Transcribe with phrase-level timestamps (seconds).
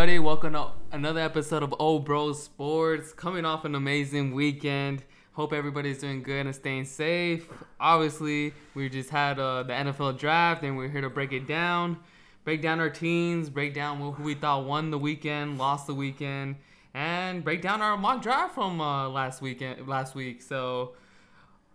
[0.00, 0.18] everybody.
[0.18, 3.12] Welcome to another episode of Old Bro Sports.
[3.12, 5.04] Coming off an amazing weekend.
[5.32, 7.46] Hope everybody's doing good and staying safe.
[7.78, 11.98] Obviously, we just had uh, the NFL draft and we're here to break it down.
[12.44, 16.56] Break down our teams, break down who we thought won the weekend, lost the weekend,
[16.94, 20.40] and break down our mock draft from uh, last weekend, last week.
[20.40, 20.94] So,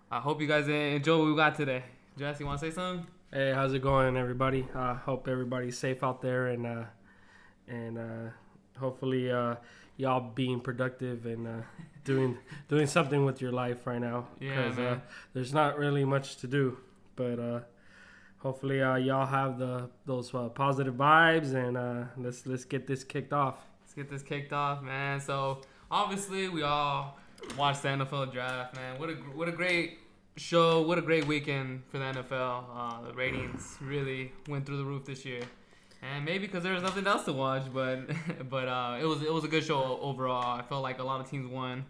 [0.10, 1.84] I hope you guys enjoy what we got today.
[2.18, 3.05] Jess, you want to say something?
[3.32, 4.66] Hey, how's it going, everybody?
[4.73, 6.84] Uh, hope everybody's safe out there, and uh,
[7.68, 8.30] and uh,
[8.80, 9.55] hopefully uh,
[9.98, 11.52] y'all being productive and uh,
[12.04, 12.38] doing
[12.70, 14.28] doing something with your life right now.
[14.40, 15.00] Yeah, uh,
[15.34, 16.78] there's not really much to do,
[17.16, 17.59] but uh,
[18.46, 23.04] hopefully uh, y'all have the those uh, positive vibes, and uh, let's let's get this
[23.04, 23.58] kicked off.
[23.82, 25.20] Let's get this kicked off, man.
[25.20, 27.18] So obviously we all
[27.58, 29.00] watched the NFL draft, man.
[29.00, 30.00] What a what a great
[30.38, 30.82] show!
[30.82, 32.64] What a great weekend for the NFL.
[32.76, 35.42] Uh, the ratings really went through the roof this year,
[36.14, 38.02] and maybe because there was nothing else to watch, but
[38.50, 40.59] but uh, it was it was a good show overall.
[40.59, 41.86] I felt like a lot of teams won.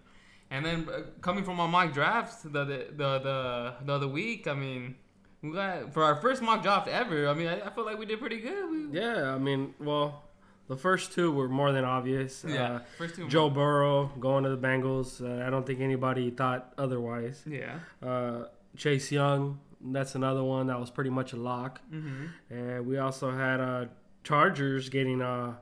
[0.52, 4.48] And then uh, coming from our mock drafts the the the the, the other week,
[4.48, 4.96] I mean.
[5.42, 7.28] We got for our first mock draft ever.
[7.28, 8.68] I mean, I, I feel like we did pretty good.
[8.68, 10.24] We, Yeah, I mean, well,
[10.68, 12.44] the first two were more than obvious.
[12.48, 12.64] yeah.
[12.64, 13.28] Uh, first two.
[13.28, 15.22] Joe Burrow going to the Bengals.
[15.22, 17.44] Uh, I don't think anybody thought otherwise.
[17.46, 17.80] Yeah.
[18.02, 21.80] Uh, Chase Young, that's another one that was pretty much a lock.
[21.94, 22.26] Mm-hmm.
[22.50, 23.86] And we also had uh,
[24.26, 25.54] Chargers getting uh,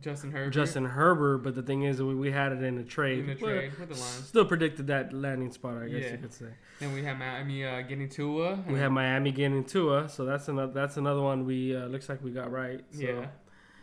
[0.00, 0.50] Justin Herbert.
[0.50, 3.20] Justin Herbert, but the thing is, we, we had it in a trade.
[3.20, 4.26] in Well, trade with the Lions.
[4.28, 6.12] Still predicted that landing spot, I guess Yeah.
[6.12, 6.46] you could say.
[6.80, 8.58] Then we have Miami uh, getting Tua.
[8.68, 12.22] We have Miami getting Tua, so that's another that's another one we uh, looks like
[12.24, 12.80] we got right.
[12.90, 13.00] So.
[13.02, 13.26] yeah,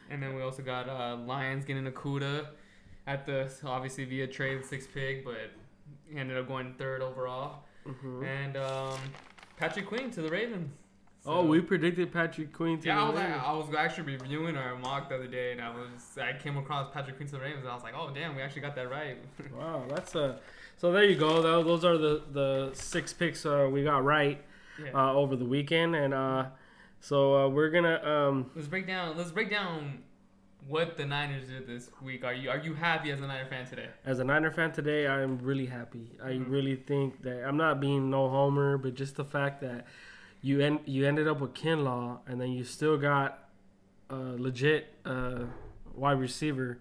[0.09, 2.47] and then we also got uh, Lions getting Okudah
[3.07, 5.51] at the obviously via trade six pick, but
[6.11, 7.63] he ended up going third overall.
[7.87, 8.25] Mhm.
[8.25, 8.99] And um,
[9.57, 10.73] Patrick Queen to the Ravens.
[11.25, 13.41] Oh, we predicted Patrick Queen to Yeah, the I was, Ravens.
[13.45, 16.91] I was actually reviewing our mock the other day, and I was I came across
[16.93, 18.89] Patrick Queen to the Ravens, and I was like, oh damn, we actually got that
[18.89, 19.17] right.
[19.53, 20.39] Wow, that's a.
[20.77, 21.41] So there you go.
[21.41, 24.41] Though those are the the six picks uh, we got right
[24.81, 24.91] yeah.
[24.93, 26.45] uh, over the weekend, and uh,
[27.01, 28.01] so uh, we're gonna.
[28.03, 29.17] Um, let's break down.
[29.17, 30.03] Let's break down
[30.67, 32.23] what the Niners did this week.
[32.23, 33.89] Are you are you happy as a Niner fan today?
[34.05, 36.11] as a Niner fan today, I'm really happy.
[36.23, 36.49] I Mhm.
[36.49, 39.85] really think that I'm not being no homer, but just the fact that
[40.41, 43.49] you end you ended up with Kinlaw, and then you still got
[44.09, 45.45] a legit uh,
[45.93, 46.79] wide receiver.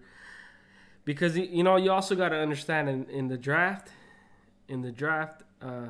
[1.05, 3.89] Because you know you also got to understand in, in the draft,
[4.67, 5.89] in the draft, uh,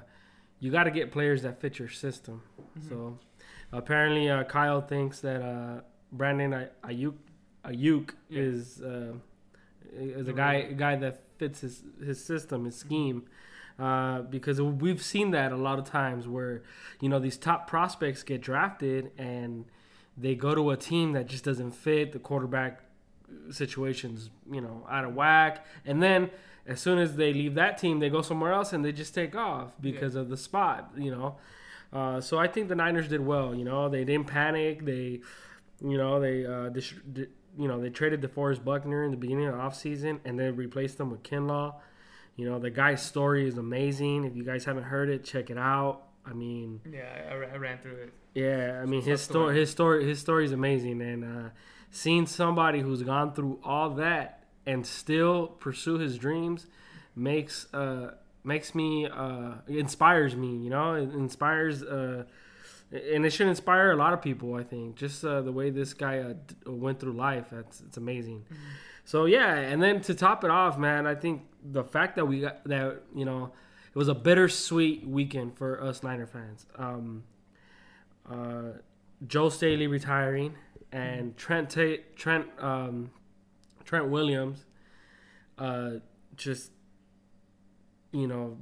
[0.59, 2.41] you got to get players that fit your system.
[2.77, 2.89] Mm-hmm.
[2.89, 3.17] So
[3.71, 5.81] apparently, uh, Kyle thinks that uh,
[6.11, 7.15] Brandon Ay- Aiyuk
[7.65, 8.41] Aiyuk Yeah.
[8.41, 9.13] is uh,
[9.93, 13.23] is a guy a guy that fits his his system, his scheme.
[13.79, 16.61] Uh, because we've seen that a lot of times where
[16.99, 19.65] you know these top prospects get drafted and
[20.17, 22.81] they go to a team that just doesn't fit the quarterback
[23.51, 26.29] situations you know out of whack and then
[26.67, 29.33] as soon as they leave that team they go somewhere else and they just take
[29.33, 31.37] off because of the spot you know
[31.91, 33.55] uh, so I think the Niners did well.
[33.55, 34.85] You know, they didn't panic.
[34.85, 35.21] They,
[35.81, 39.55] you know, they, uh, dis- you know, they traded DeForest Buckner in the beginning of
[39.55, 41.75] the offseason and then replaced them with Kinlaw.
[42.39, 44.23] You know, the guy's story is amazing.
[44.23, 46.03] If you guys haven't heard it, check it out.
[46.25, 48.13] I mean, Yeah, I, I ran through it.
[48.33, 51.49] yeah, I mean his story, his story, his story is amazing, and uh,
[51.91, 56.67] seeing somebody who's gone through all that and still pursue his dreams
[57.13, 58.11] makes uh,
[58.45, 60.55] makes me uh, inspires me.
[60.55, 62.23] You know, it inspires, uh,
[62.91, 64.55] and it should inspire a lot of people.
[64.55, 66.33] I think just uh, the way this guy uh,
[66.71, 68.45] went through life, that's it's amazing.
[69.05, 72.41] So yeah, and then to top it off, man, I think the fact that we
[72.41, 73.51] got that you know
[73.87, 76.65] it was a bittersweet weekend for us Niner fans.
[76.75, 77.23] Um,
[78.29, 78.77] uh,
[79.27, 80.55] Joe Staley retiring
[80.91, 83.11] and Trent Ta- Trent um,
[83.83, 84.65] Trent Williams
[85.57, 85.93] uh,
[86.35, 86.71] just
[88.11, 88.57] you know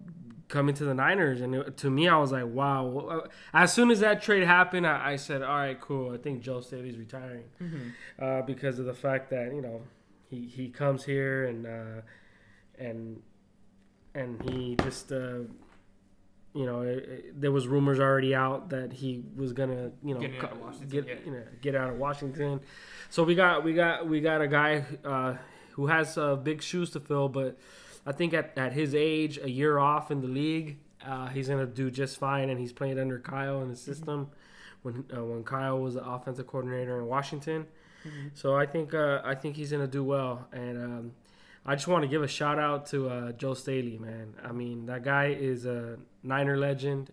[0.49, 3.23] coming to the Niners and it, to me I was like wow.
[3.53, 6.13] As soon as that trade happened I, I said all right cool.
[6.13, 7.43] I think Joe Staley's retiring
[8.21, 9.81] uh, because of the fact that you know
[10.29, 12.01] he, he comes here and uh,
[12.77, 13.21] and
[14.15, 15.39] and he just uh,
[16.53, 20.19] you know it, it- there was rumors already out that he was gonna you know
[20.21, 21.13] Getting out co- get yeah.
[21.25, 22.61] you know get out of Washington.
[23.09, 25.35] So we got we got we got a guy uh,
[25.71, 27.57] who has uh, big shoes to fill but
[28.07, 31.65] I think at, at his age a year off in the league uh, he's gonna
[31.65, 34.29] do just fine and he's playing under Kyle in the system
[34.81, 37.65] when uh, when Kyle was the offensive coordinator in Washington.
[38.33, 41.11] So I think uh, I think he's gonna do well, and um,
[41.65, 44.33] I just want to give a shout out to uh, Joe Staley, man.
[44.43, 47.11] I mean that guy is a Niner legend.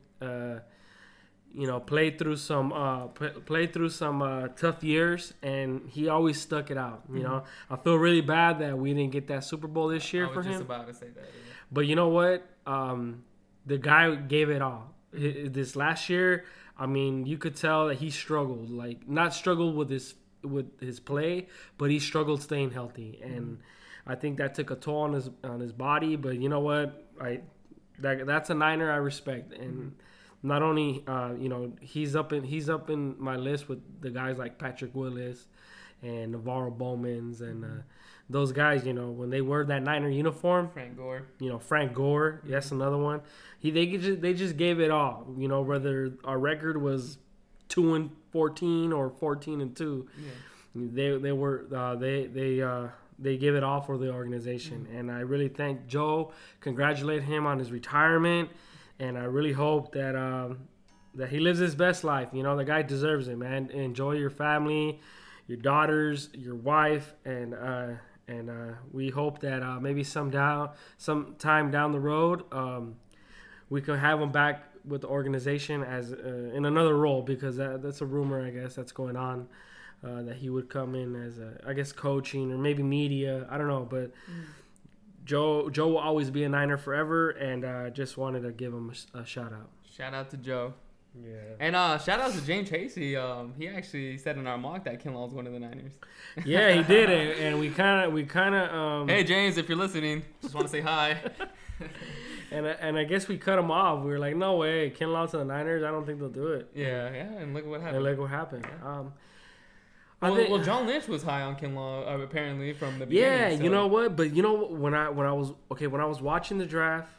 [1.56, 6.08] You know, played through some uh, p- played through some uh, tough years, and he
[6.08, 7.04] always stuck it out.
[7.12, 10.24] You know, I feel really bad that we didn't get that Super Bowl this year
[10.24, 10.62] I was for just him.
[10.62, 11.20] about to say that.
[11.22, 11.40] yeah.
[11.70, 12.44] But you know what?
[12.66, 13.22] Um,
[13.66, 14.94] the guy gave it all.
[15.12, 16.44] This last year,
[16.76, 18.68] I mean, you could tell that he struggled.
[18.70, 21.46] Like not struggled with his with his play,
[21.78, 23.58] but he struggled staying healthy, and
[24.08, 26.16] I think that took a toll on his on his body.
[26.16, 27.06] But you know what?
[27.20, 27.42] I
[28.00, 29.94] that that's a Niner I respect, and
[30.44, 34.10] not only uh, you know he's up in he's up in my list with the
[34.10, 35.46] guys like Patrick Willis
[36.02, 37.68] and NaVorro Bowman's and uh,
[38.30, 38.86] those guys.
[38.86, 41.22] You know when they wear that Niner uniform, Frank Gore.
[41.40, 42.40] you know Frank Gore.
[42.44, 43.22] That's another one.
[43.58, 45.26] He they just they just gave it all.
[45.38, 47.18] You know whether our record was
[47.68, 50.30] two and fourteen or fourteen and two, Yeah.
[50.74, 52.88] they they were uh, they they uh,
[53.18, 54.86] they give it all for the organization.
[54.94, 56.32] And I really thank Joe.
[56.60, 58.50] Congratulate him on his retirement,
[58.98, 60.16] and I really hope that.
[60.16, 60.68] Um,
[61.16, 62.28] that he lives his best life.
[62.32, 63.70] You know, the guy deserves it, man.
[63.70, 65.00] Enjoy your family,
[65.46, 67.86] your daughters, your wife, and uh,
[68.26, 72.96] and uh, we hope that uh, maybe some down some time down the road, um,
[73.68, 77.82] we can have him back with the organization as uh, in another role because that,
[77.82, 79.48] that's a rumor, I guess, that's going on.
[80.02, 83.46] Uh, that he would come in as a, I guess, coaching or maybe media.
[83.48, 84.10] I don't know, but
[85.24, 88.92] Joe Joe will always be a Niner forever, and uh, just wanted to give him
[89.14, 89.70] a shout out.
[89.96, 90.74] Shout out to Joe.
[91.16, 91.36] Yeah.
[91.60, 93.16] And uh, shout out to James Tracy.
[93.16, 95.92] Um, he actually said in our mock that Kinlaw's one of the Niners.
[96.44, 99.68] Yeah, he did it, and we kind of, we kind of, um, Hey James, if
[99.68, 101.16] you're listening, just want to say hi.
[102.50, 104.02] and I- and I guess we cut him off.
[104.04, 105.84] We were like, no way, Kinlaw to the Niners.
[105.84, 106.68] I don't think they'll do it.
[106.74, 108.02] yeah, yeah, and look what And happened.
[108.04, 108.66] look what happened.
[108.84, 109.43] Um, I
[110.30, 113.38] well, think- well, John Lynch was high on Kinlaw uh, apparently from the beginning.
[113.52, 114.16] yeah, so- you know what?
[114.16, 114.72] But you know what?
[114.72, 117.10] when I when I was okay when I was watching the draft,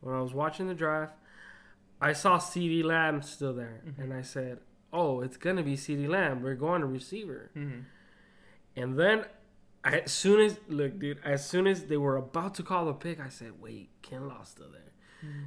[0.00, 1.14] when I was watching the draft,
[2.00, 4.02] I saw CeeDee Lamb still there, Mm-hmm.
[4.02, 4.58] and I said,
[4.92, 6.42] oh, it's gonna be CeeDee Lamb.
[6.42, 7.50] We're going to receiver.
[7.56, 7.84] Mhm.
[8.76, 9.24] And then,
[9.84, 12.92] I, as soon as look, dude, as soon as they were about to call the
[12.94, 14.82] pick, I said, "Wait, Kinlaw's still there."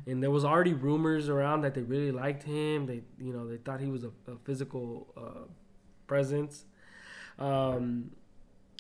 [0.06, 2.88] And there was already rumors around that they really liked him.
[2.88, 5.48] They, you know, they thought he was a, a physical uh,
[6.08, 6.66] presence.
[7.42, 8.12] Um,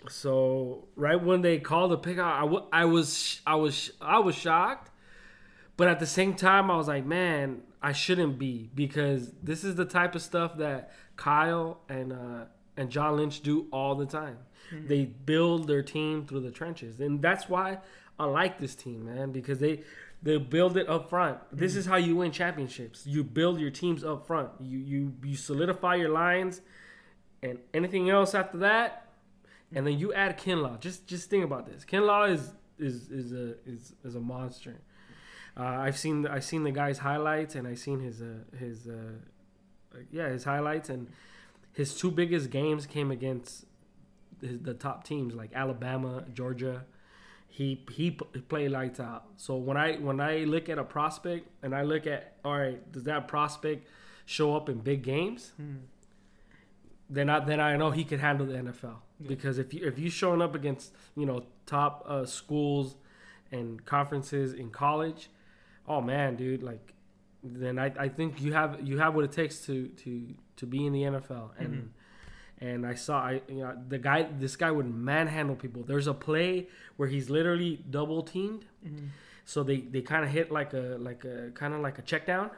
[0.09, 4.35] so right when they called the pick, I, I, I was, I was, I was
[4.35, 4.89] shocked.
[5.77, 9.75] But at the same time, I was like, man, I shouldn't be because this is
[9.75, 12.45] the type of stuff that Kyle and uh,
[12.77, 14.37] and John Lynch do all the time.
[14.71, 17.79] They build their team through the trenches, and that's why
[18.17, 19.83] I like this team, man, because they
[20.23, 21.39] they build it up front.
[21.51, 23.05] This is how you win championships.
[23.05, 24.49] You build your teams up front.
[24.61, 26.61] You you you solidify your lines,
[27.43, 29.07] and anything else after that,
[29.73, 30.79] and then you add Kinlaw.
[30.79, 31.85] Just just think about this.
[31.85, 34.75] Kinlaw is is is a is, is a monster.
[35.57, 39.97] Uh, I've seen I've seen the guy's highlights and I've seen his uh, his uh,
[40.11, 41.07] yeah his highlights and
[41.73, 43.65] his two biggest games came against
[44.41, 46.85] his, the top teams like Alabama, Georgia.
[47.47, 49.25] He he played lights out.
[49.35, 52.91] So when I when I look at a prospect and I look at all right,
[52.91, 53.87] does that prospect
[54.25, 55.51] show up in big games?
[57.11, 58.95] Then I then I know he could handle the NFL
[59.27, 62.95] because if you if you showing up against you know top uh, schools
[63.51, 65.29] and conferences in college,
[65.87, 66.93] oh man, dude, like
[67.43, 70.85] then I, I think you have you have what it takes to to to be
[70.85, 71.91] in the NFL and
[72.61, 75.83] and I saw I you know the guy this guy would manhandle people.
[75.83, 78.65] There's a play where he's literally double teamed,
[79.43, 82.25] so they they kind of hit like a like a kind of like a check
[82.25, 82.51] down,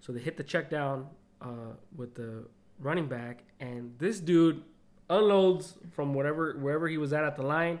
[0.00, 1.06] so they hit the check down
[1.40, 2.46] uh, with the
[2.78, 4.62] running back, and this dude
[5.10, 7.80] unloads from whatever wherever he was at at the line,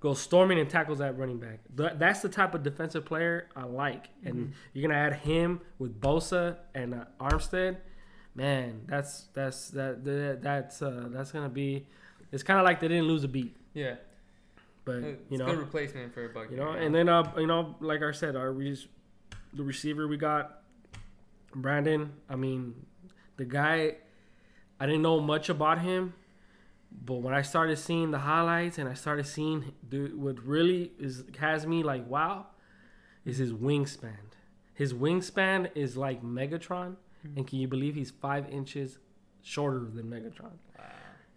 [0.00, 1.60] goes storming and tackles that running back.
[1.76, 6.00] Th- That's the type of defensive player I like, and you're gonna add him with
[6.00, 7.78] Bosa and uh, Armstead.
[8.34, 11.86] Man, that's that's that, that that's uh, that's gonna be.
[12.30, 13.96] It's kind of like they didn't lose a beat, Yeah,
[14.86, 16.52] but it's you a know, good replacement for a Bucky.
[16.54, 18.88] you know, and then uh, you know, like I said, our re-
[19.52, 20.62] the receiver we got,
[21.54, 22.10] Brandon.
[22.30, 22.74] I mean,
[23.36, 23.96] the guy,
[24.82, 26.12] I didn't know much about him,
[26.90, 31.22] but when I started seeing the highlights and I started seeing, dude, what really is
[31.38, 32.46] has me like wow,
[33.24, 34.32] is his wingspan.
[34.74, 37.36] His wingspan is like Megatron, hmm.
[37.36, 38.98] and can you believe he's five inches
[39.40, 40.56] shorter than Megatron?
[40.76, 40.84] Wow.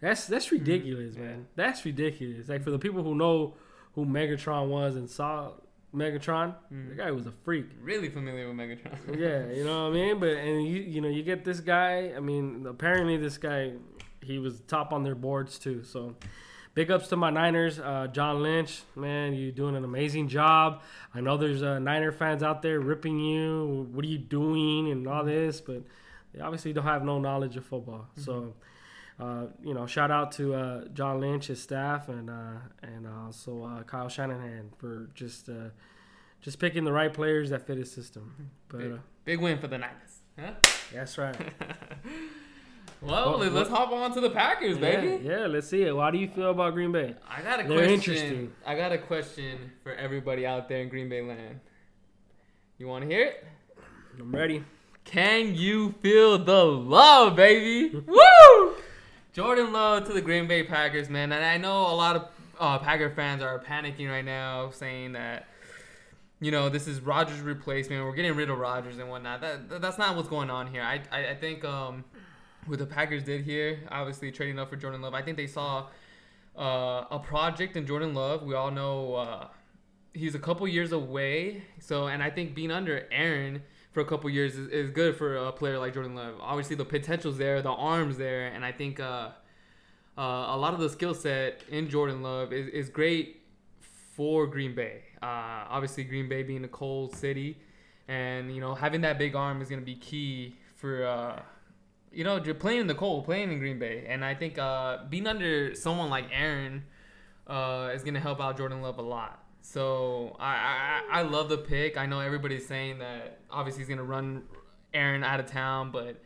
[0.00, 0.56] That's that's hmm.
[0.56, 1.22] ridiculous, Yeah.
[1.22, 1.46] man.
[1.54, 2.48] That's ridiculous.
[2.48, 3.54] Like for the people who know
[3.94, 5.52] who Megatron was and saw
[5.94, 7.66] Megatron, the guy was a freak.
[7.80, 9.18] really familiar with Megatron.
[9.18, 10.18] yeah, you know what I mean.
[10.18, 12.12] But and you you know you get this guy.
[12.16, 13.72] I mean, apparently this guy
[14.22, 15.84] he was top on their boards too.
[15.84, 16.14] So.
[16.74, 18.82] Big ups to my Niners, uh, John Lynch.
[18.94, 20.82] Man, you're doing an amazing job.
[21.14, 23.88] I know there's uh, Niner fans out there ripping you.
[23.92, 25.62] What are you doing and all this?
[25.62, 25.84] But
[26.34, 28.08] they obviously don't have no knowledge of football.
[28.10, 28.20] Mm-hmm.
[28.20, 28.52] So,
[29.18, 33.64] uh, you know, shout out to uh, John Lynch, his staff, and uh, and also
[33.64, 35.70] uh, Kyle Shanahan for just uh,
[36.40, 38.50] just picking the right players that fit his system.
[38.68, 40.20] But Big, uh, big win for the Niners.
[40.38, 40.52] Huh?
[40.92, 41.34] that's right.
[43.00, 45.24] well, Well, let- let's hop on to the Packers, baby.
[45.24, 45.94] Yeah, yeah, let's see it.
[45.96, 47.14] How do you feel about Green Bay?
[47.28, 47.92] I got a They're question.
[47.94, 48.52] interesting.
[48.66, 51.60] I got a question for everybody out there in Green Bay land.
[52.78, 53.46] You want to hear it?
[54.18, 54.62] I'm ready.
[55.04, 57.96] Can you feel the love, baby?
[58.06, 58.74] Woo!
[59.36, 61.30] Jordan Love to the Green Bay Packers, man.
[61.30, 62.28] And I know a lot of
[62.58, 65.46] uh, Packer fans are panicking right now, saying that,
[66.40, 68.02] you know, this is Rodgers' replacement.
[68.02, 69.42] We're getting rid of Rodgers and whatnot.
[69.42, 70.80] That, that- that's not what's going on here.
[70.80, 72.02] I, I, I think um,
[72.64, 75.88] what the Packers did here, obviously trading up for Jordan Love, I think they saw
[76.58, 78.42] uh, a project in Jordan Love.
[78.42, 79.48] We all know uh,
[80.14, 81.62] he's a couple years away.
[81.78, 83.62] So, and I think being under Aaron
[83.96, 86.34] for a couple years is, is good for a player like Jordan Love.
[86.38, 89.30] Obviously, the potential's there, the arms there, and I think uh,
[90.18, 93.40] uh, a lot of the skill set in Jordan Love is, is great
[94.12, 95.00] for Green Bay.
[95.22, 97.56] Uh, obviously, Green Bay being a cold city,
[98.06, 101.40] and you know having that big arm is going to be key for uh,
[102.12, 105.26] you know playing in the cold, playing in Green Bay, and I think uh, being
[105.26, 106.84] under someone like Aaron
[107.46, 109.42] uh, is going to help out Jordan Love a lot.
[109.66, 111.96] So I, I I love the pick.
[111.96, 114.44] I know everybody's saying that obviously he's going to run
[114.94, 116.22] Aaron out of town, but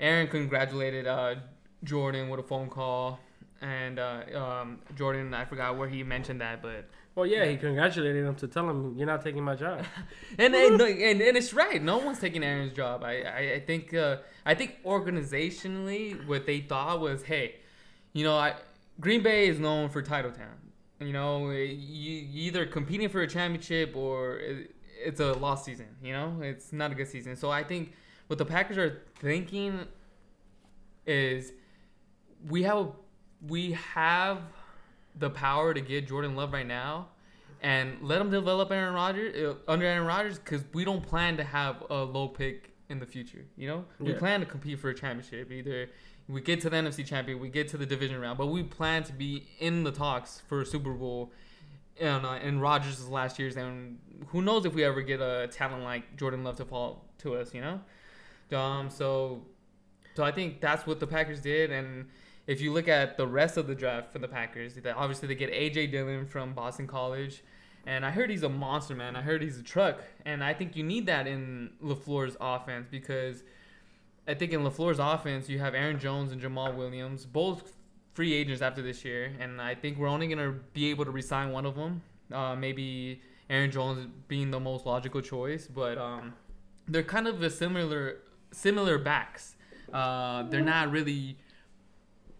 [0.00, 1.34] Aaron congratulated uh,
[1.84, 3.20] Jordan with a phone call.
[3.60, 8.24] And uh, um, Jordan, I forgot where he mentioned that, but Well, yeah, he congratulated
[8.24, 9.84] him to tell him you're not taking my job.
[10.38, 11.82] and and, and and it's right.
[11.82, 13.04] No one's taking Aaron's job.
[13.04, 14.16] I I, I think uh,
[14.46, 17.56] I think organizationally, what they thought was, hey,
[18.14, 18.54] you know, I,
[18.98, 20.56] Green Bay is known for title town.
[21.00, 24.40] You know, you you either competing for a championship or
[25.04, 25.86] it's a lost season.
[26.02, 27.36] You know, it's not a good season.
[27.36, 27.92] So I think
[28.26, 29.86] what the Packers are thinking
[31.06, 31.52] is
[32.48, 32.92] we have
[33.46, 34.40] we have
[35.16, 37.08] the power to get Jordan Love right now
[37.60, 41.44] and let him develop Aaron Rodgers uh, under Aaron Rodgers because we don't plan to
[41.44, 43.44] have a low pick in the future.
[43.56, 45.50] You know, we plan to compete for a championship.
[45.50, 45.90] Either
[46.28, 49.02] we get to the NFC champion, we get to the division round, but we plan
[49.04, 51.32] to be in the talks for a Super Bowl.
[52.00, 55.82] And, uh, in Rodgers' last years, and who knows if we ever get a talent
[55.82, 58.56] like Jordan Love to fall to us, you know?
[58.56, 59.42] Um, so,
[60.14, 62.06] so I think that's what the Packers did, and
[62.46, 65.52] if you look at the rest of the draft for the Packers, obviously they get
[65.52, 67.42] AJ Dillon from Boston College,
[67.86, 69.16] and I heard he's a monster, man.
[69.16, 73.42] I heard he's a truck, and I think you need that in Lafleur's offense because
[74.28, 77.72] I think in Lafleur's offense you have Aaron Jones and Jamaal Williams, both
[78.12, 81.50] free agents after this year, and I think we're only gonna be able to resign
[81.50, 82.02] one of them.
[82.30, 86.34] Uh, maybe Aaron Jones being the most logical choice, but um,
[86.86, 88.18] they're kind of a similar
[88.50, 89.56] similar backs.
[89.90, 91.38] Uh, they're not really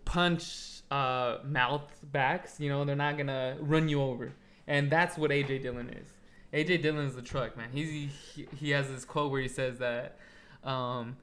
[0.05, 2.61] punch uh, mouth backs.
[2.61, 4.35] You know, they're not gonna run you over,
[4.67, 6.09] and that's what AJ Dillon is.
[6.53, 7.71] AJ Dillon is the truck, man.
[7.73, 10.19] He's he, he has this quote where he says that
[10.65, 11.17] um,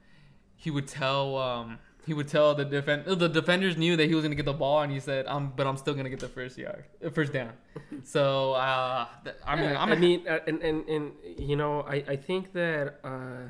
[0.56, 4.22] he would tell um, he would tell the defend the defenders knew that he was
[4.24, 6.56] gonna get the ball, and he said, "Um, but I'm still gonna get the first
[6.58, 7.52] yard, first down."
[8.04, 11.82] So uh, th- I mean, Yeah, I'm I mean, uh, and, and and you know,
[11.82, 13.48] I I think that uh,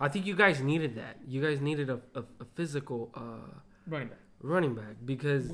[0.00, 1.16] I think you guys needed that.
[1.26, 4.18] You guys needed a a, a physical uh, running back.
[4.42, 5.52] running back because,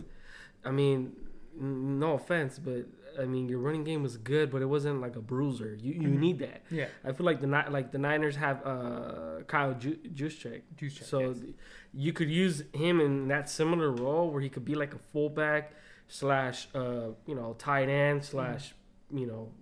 [0.65, 1.13] I mean,
[1.59, 2.87] no offense, but
[3.19, 5.75] I mean your running game was good, but it wasn't like a bruiser.
[5.81, 6.19] You you Mhm.
[6.19, 6.63] need that.
[6.71, 10.63] Yeah, I feel like the like the Niners have uh, Kyle Ju- Juszczyk.
[10.79, 11.41] Check, So yes.
[11.41, 11.55] th-
[11.93, 15.73] you could use him in that similar role where he could be like a fullback
[16.09, 18.75] slash uh, you know tight end slash
[19.13, 19.53] you know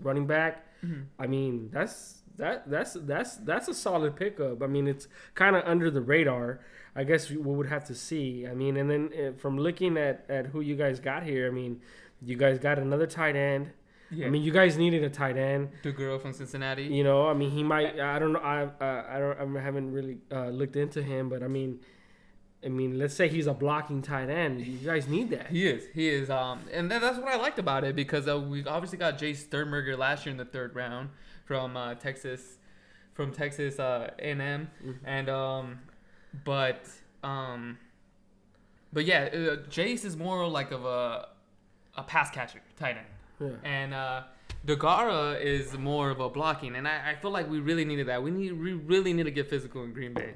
[0.00, 0.66] running back.
[0.84, 1.04] Mhm.
[1.18, 4.62] I mean that's that that's that's that's a solid pickup.
[4.62, 6.60] I mean it's kind of under the radar.
[6.94, 8.46] I guess we would have to see.
[8.46, 11.50] I mean, and then uh, from looking at at who you guys got here, I
[11.50, 11.80] mean,
[12.24, 13.70] you guys got another tight end.
[14.10, 14.26] yeah.
[14.26, 15.70] I mean, you guys needed a tight end.
[15.82, 16.84] the girl from Cincinnati.
[16.84, 17.98] You know, I mean, he might.
[17.98, 18.40] I don't know.
[18.40, 19.56] I uh, I don't.
[19.56, 21.80] I haven't really uh, looked into him, but I mean,
[22.64, 24.60] I mean, let's say he's a blocking tight end.
[24.64, 25.46] You guys need that.
[25.48, 25.84] He is.
[25.94, 26.30] He is.
[26.30, 29.36] Um, and that, that's what I liked about it because uh, we obviously got Jace
[29.38, 31.08] Sternberger last year in the third round
[31.44, 32.58] from uh, Texas,
[33.14, 34.94] from Texas uh, A&M, Mhm.
[35.04, 35.78] and um,
[36.44, 36.86] but
[37.24, 37.78] um,
[38.92, 41.28] but yeah, uh, Jace is more like of a
[41.96, 43.06] a pass catcher tight end.
[43.40, 43.68] Yeah.
[43.68, 44.22] and uh,
[44.66, 48.22] Deguara is more of a blocking, and I, I feel like we really needed that.
[48.22, 50.34] We need we really need to get physical in Green Bay.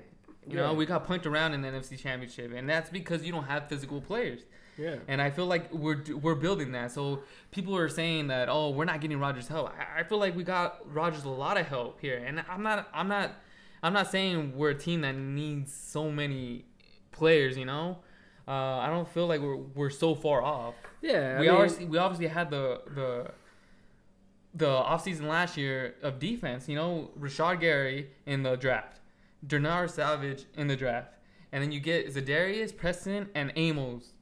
[0.49, 3.45] You know, we got punched around in the NFC Championship, and that's because you don't
[3.45, 4.41] have physical players.
[4.79, 4.97] Yeah.
[5.09, 6.93] And I feel like we're we're building that.
[6.93, 7.21] So
[7.51, 9.73] people are saying that oh we're not getting Rodgers help.
[9.79, 12.89] I, I feel like we got Rodgers a lot of help here, and I'm not
[12.93, 13.33] I'm not
[13.83, 16.67] I'm not saying we're a team that needs so many
[17.11, 17.57] players.
[17.57, 17.99] You know,
[18.49, 20.75] uh, I don't feel like we're we're so far off.
[21.03, 23.31] Yeah, I we mean, obviously we obviously had the the
[24.55, 26.69] the offseason last year of defense.
[26.69, 29.01] You know, Rashan Gary in the draft,
[29.47, 31.15] Darnell Savage in the draft,
[31.53, 34.13] and then you get Za'Darius, Preston, and Amos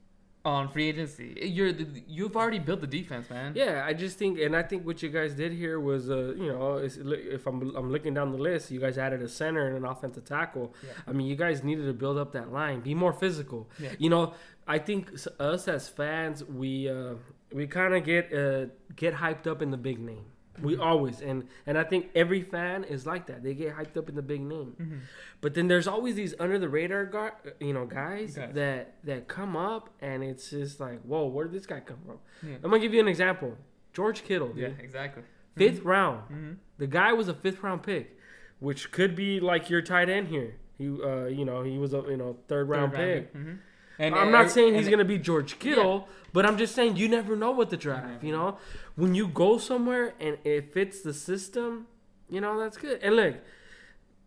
[0.45, 1.35] on free agency.
[1.43, 3.53] You're the, you've already built the defense, man.
[3.57, 6.53] Yeah, I just think, and I think what you guys did here was, uh, you
[6.53, 9.85] know, if I'm I'm looking down the list, you guys added a center and an
[9.85, 10.75] offensive tackle.
[10.83, 10.93] Yeah.
[11.07, 13.71] I mean, you guys needed to build up that line, be more physical.
[13.79, 13.93] Yeah.
[13.99, 14.35] You know,
[14.67, 15.11] I think
[15.41, 17.15] us as fans, we uh,
[17.53, 20.27] we kind of get uh, get hyped up in the big name.
[20.63, 23.43] We always and and I think every fan is like that.
[23.43, 24.77] They get hyped up in the big name.
[24.81, 24.99] Mhm.
[25.41, 28.55] But then there's always these under the radar, guy, you know, guys Guys.
[28.55, 32.19] that that come up and it's just like, whoa, where did this guy come from?
[32.49, 32.57] Yeah.
[32.63, 33.57] I'm gonna give you an example.
[33.93, 34.59] George Kittle, dude.
[34.59, 35.23] Yeah, exactly.
[35.57, 36.21] 5th round.
[36.29, 38.19] hmm The guy was a fifth round pick,
[38.61, 40.55] which could be like your tight end here.
[40.79, 43.33] He, uh, you know, he was a you know third round pick.
[43.99, 47.37] Hmm I'm not saying he's gonna be George Kittle, but I'm just saying you never
[47.37, 48.23] know with the draft.
[48.25, 48.59] You know,
[48.97, 51.87] when you go somewhere and it fits the system,
[52.29, 53.01] you know that's good.
[53.03, 53.37] And look,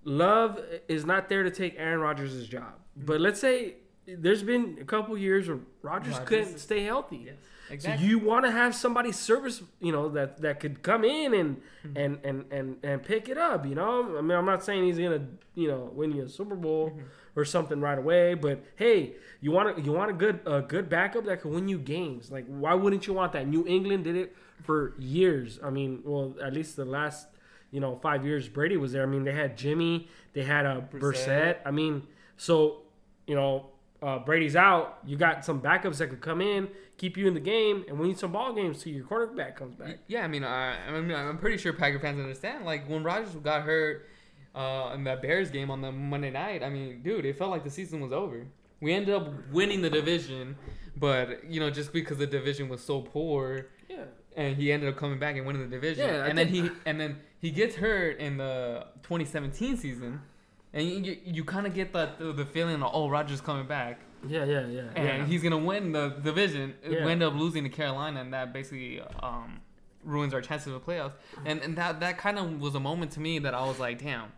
[0.04, 2.74] Love is not there to take Aaron Rodgers' job.
[2.96, 3.76] But let's say
[4.08, 7.24] there's been a couple years where Rodgers Rodgers couldn't stay healthy.
[7.26, 7.36] Yes,
[7.68, 8.08] So exactly.
[8.08, 11.98] you want to have somebody service, you know, that that could come in and Mm-hmm.
[11.98, 13.66] and and and and pick it up.
[13.66, 16.56] You know, I mean, I'm not saying he's gonna, you know, win you a Super
[16.56, 17.02] Bowl Mm-hmm.
[17.40, 20.90] or something right away, but hey, you want a, you want a good a good
[20.90, 22.32] backup that can win you games.
[22.32, 23.48] Like, why wouldn't you want that?
[23.48, 25.60] New England did it for years.
[25.64, 27.28] I mean, well, at least the last,
[27.72, 29.04] you know, five years Brady was there.
[29.04, 31.00] I mean, they had Jimmy, they had a Brissett.
[31.02, 31.58] Brissett.
[31.66, 32.08] I mean,
[32.38, 32.82] so
[33.28, 33.68] you know,
[34.02, 35.00] uh, Brady's out.
[35.06, 38.10] You got some backups that could come in, keep you in the game, and win
[38.10, 40.00] you some ball games till your quarterback comes back.
[40.08, 42.66] Yeah, I mean, I, I mean, I'm pretty sure Packer fans understand.
[42.66, 44.08] Like when Rodgers got hurt
[44.56, 47.64] uh, in that Bears game on the Monday night, I mean, dude, it felt like
[47.64, 48.46] the season was over.
[48.82, 50.56] We ended up winning the division,
[50.96, 54.04] but you know, just because the division was so poor, Yeah,
[54.36, 56.08] and he ended up coming back and winning the division.
[56.08, 60.22] Yeah, I and then he and then he gets hurt in the 2017 season,
[60.78, 64.00] and you, you, kind of get that the, the feeling of oh Rodgers coming back,
[64.28, 64.82] yeah, yeah, yeah.
[64.96, 65.26] and yeah.
[65.26, 66.76] he's gonna win the division.
[66.88, 67.04] Yeah.
[67.04, 69.60] We end up losing to Carolina, and that basically um,
[70.04, 71.14] ruins our chances of playoffs.
[71.46, 74.00] And and that that kind of was a moment to me that I was like,
[74.02, 74.32] damn,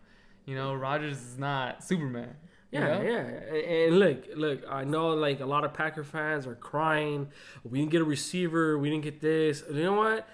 [0.45, 2.35] you know, Rodgers is not Superman.
[2.71, 3.17] Yeah, yeah.
[3.17, 7.27] And- And look, look, I know like a lot of Packer fans are crying.
[7.63, 8.77] We didn't get a receiver.
[8.77, 9.63] We didn't get this.
[9.69, 10.27] You know what?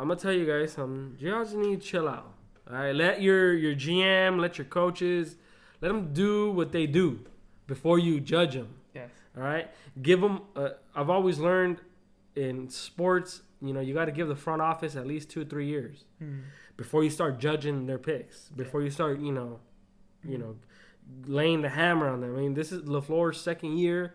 [0.00, 1.16] I'm gonna tell you guys something.
[1.20, 2.34] You guys need to chill out.
[2.68, 5.36] All right, let your your GM, let your coaches,
[5.82, 7.20] let them do what they do
[7.66, 8.68] before you judge them.
[8.94, 9.10] Yes.
[9.36, 9.68] All right,
[10.00, 10.42] give them.
[10.56, 11.78] Uh, I've always learned
[12.36, 15.44] in sports, you know, you got to give the front office at least two or
[15.44, 16.04] three years
[16.78, 18.48] before you start judging their picks.
[18.50, 19.60] Before you start, you know,
[20.26, 20.56] you know,
[21.26, 22.34] laying the hammer on them.
[22.36, 24.14] I mean, this is Lafleur's second year,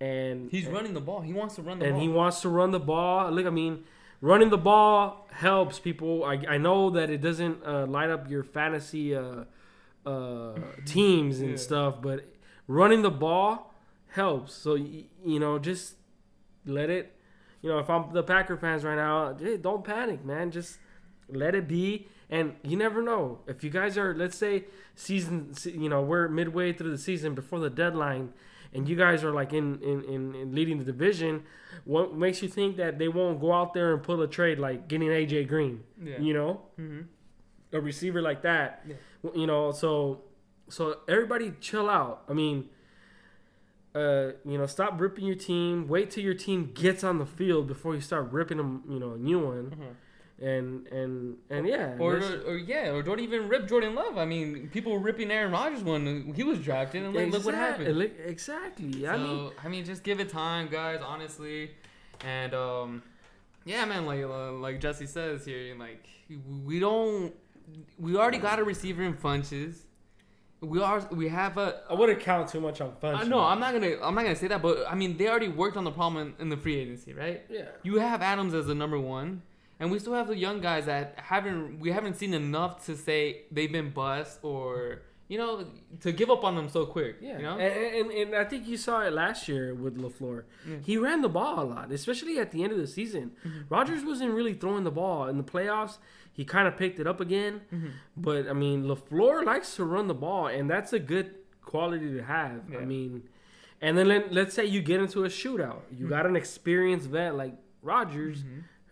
[0.00, 1.20] and He's running the ball.
[1.20, 2.02] He wants to run the ball and ball.
[2.02, 3.30] he wants to run the ball.
[3.30, 3.84] Look, I mean,
[4.20, 6.24] running the ball helps people.
[6.24, 9.44] I, I know that it doesn't uh, light up your fantasy uh,
[10.08, 11.56] uh, teams and Yeah.
[11.56, 12.24] stuff, but
[12.66, 13.74] running the ball
[14.10, 14.52] helps.
[14.54, 15.96] So you know, just
[16.66, 17.12] let it.
[17.62, 20.50] You know, if I'm the Packer fans right now, hey, don't panic, man.
[20.50, 20.78] Just
[21.28, 22.06] let it be.
[22.30, 25.52] And you never know if you guys are, let's say, season.
[25.64, 28.32] You know, we're midway through the season before the deadline,
[28.74, 31.42] and you guys are like in in, in, in leading the division.
[31.84, 34.88] What makes you think that they won't go out there and pull a trade like
[34.88, 35.84] getting AJ Green?
[36.02, 36.20] Yeah.
[36.20, 37.00] You know, hmm
[37.72, 38.82] a receiver like that.
[38.86, 38.94] Yeah.
[39.34, 40.22] You know, so
[40.68, 42.22] so everybody chill out.
[42.28, 42.68] I mean,
[43.94, 45.88] uh, you know, stop ripping your team.
[45.88, 48.82] Wait till your team gets on the field before you start ripping them.
[48.88, 49.74] You know, a new one.
[50.40, 51.96] And and and yeah.
[51.98, 54.16] Or, let's- or yeah, or don't even rip Jordan Love.
[54.18, 57.54] I mean, people were ripping Aaron Rodgers when he was drafted, and look, look what
[57.70, 57.88] happened.
[58.24, 59.08] Exactly.
[59.08, 61.00] I mean, so I mean, just give it time, guys.
[61.04, 61.72] Honestly,
[62.24, 63.02] and um,
[63.64, 64.06] yeah, man.
[64.06, 66.06] Like uh, like Jesse says here, like
[66.64, 67.34] we don't.
[67.98, 69.76] We already got a receiver in Funchess.
[70.60, 71.06] We are.
[71.12, 71.82] We have a.
[71.88, 73.14] I wouldn't count too much on fun.
[73.14, 73.96] Uh, no, I'm not gonna.
[74.02, 74.60] I'm not gonna say that.
[74.60, 77.44] But I mean, they already worked on the problem in, in the free agency, right?
[77.48, 77.66] Yeah.
[77.84, 79.42] You have Adams as the number one,
[79.78, 81.78] and we still have the young guys that haven't.
[81.78, 85.64] We haven't seen enough to say they've been bust or you know
[86.00, 87.18] to give up on them so quick.
[87.20, 87.58] Yeah, You know.
[87.58, 90.42] and, and and I think you saw it last year with Lafleur.
[90.68, 90.78] Yeah.
[90.82, 93.30] He ran the ball a lot, especially at the end of the season.
[93.46, 93.60] Mm-hmm.
[93.68, 95.98] Rodgers wasn't really throwing the ball in the playoffs.
[96.38, 97.88] He kind of picked it up again, Mm-hmm.
[98.26, 101.28] but I mean, Lafleur likes to run the ball, and that's a good
[101.70, 102.60] quality to have.
[102.82, 103.12] I mean,
[103.84, 106.08] and then let, let's say you get into a shootout, you Mm-hmm.
[106.16, 108.38] got an experienced vet like Rodgers.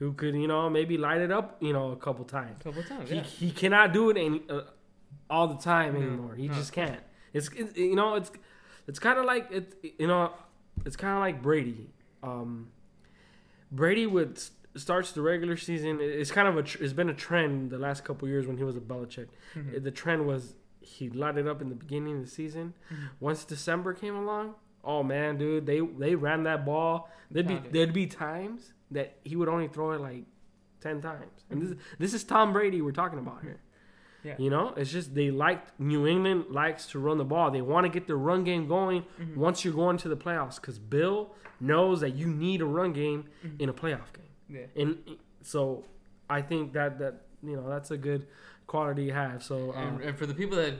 [0.01, 2.57] Who could you know maybe light it up you know a couple times?
[2.63, 3.23] couple times, He, yeah.
[3.43, 4.63] he cannot do it any, uh,
[5.31, 6.35] all the time anymore.
[6.35, 6.55] He no.
[6.55, 7.01] just can't.
[7.33, 8.31] It's it, you know it's
[8.89, 9.65] it's kind of like it
[10.03, 10.33] you know
[10.85, 11.87] it's kind of like Brady.
[12.23, 12.51] Um,
[13.73, 14.39] Brady would
[14.77, 15.99] starts the regular season.
[16.01, 18.65] It's kind of a tr- it's been a trend the last couple years when he
[18.65, 19.29] was a Belichick.
[19.55, 19.83] Mhm.
[19.83, 22.75] The trend was he light it up in the beginning of the season.
[22.91, 22.97] Mhm.
[23.21, 27.11] Once December came along, oh man, dude, they they ran that ball.
[27.31, 30.25] There'd be there'd be times that he would only throw it like
[30.81, 31.45] ten times.
[31.51, 33.61] And this this is Tom Brady we're talking about here.
[34.25, 34.35] Yeah.
[34.39, 37.51] You know, it's just they like New England likes to run the ball.
[37.53, 39.37] They want to get their run game going Mhm.
[39.37, 43.25] once you're going to the playoffs because Bill knows that you need a run game
[43.45, 43.61] Mhm.
[43.61, 44.26] in a playoff game.
[44.49, 44.67] Yeah.
[44.77, 44.99] And
[45.43, 45.85] so
[46.31, 48.27] I think that that you know that's a good
[48.67, 49.43] quality to have.
[49.43, 50.75] So uh, And, and for the people that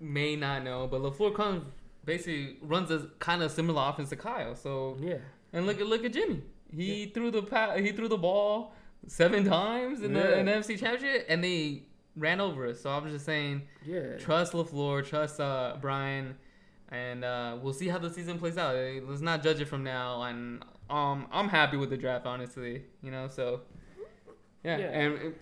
[0.00, 1.64] may not know, but Lafleur comes
[2.04, 4.54] basically runs a kind of similar offense to Kyle.
[4.56, 5.18] So yeah,
[5.52, 6.42] and look at look at Jimmy.
[6.74, 8.74] He threw the pa- he threw the ball
[9.06, 10.36] seven times in the, Yeah.
[10.38, 11.82] in the NFC Championship, and they
[12.16, 12.80] ran over us.
[12.80, 16.36] So I'm just saying, yeah, trust Lafleur, trust uh, Brian,
[16.90, 18.74] and uh, we'll see how the season plays out.
[19.08, 20.22] Let's not judge it from now.
[20.22, 22.82] And um, I'm happy with the draft, honestly.
[23.02, 23.62] You know, so
[24.64, 24.78] yeah.
[24.78, 24.86] Yeah.
[24.86, 25.34] And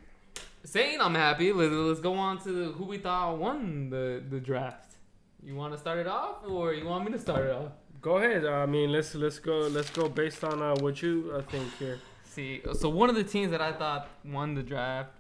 [0.65, 4.97] saying I'm happy, let's, let's go on to who we thought won the the draft.
[5.43, 7.73] You want to start it off, or you want me to start it off?
[8.01, 8.45] Go ahead.
[8.45, 11.99] I mean, let's let's go let's go based on uh, what you uh, think here.
[12.25, 15.11] See, so one of the teams that I thought won the draft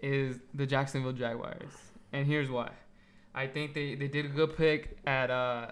[0.00, 1.72] is the Jacksonville Jaguars,
[2.12, 2.70] and here's why.
[3.34, 5.70] I think they, they did a good pick at uh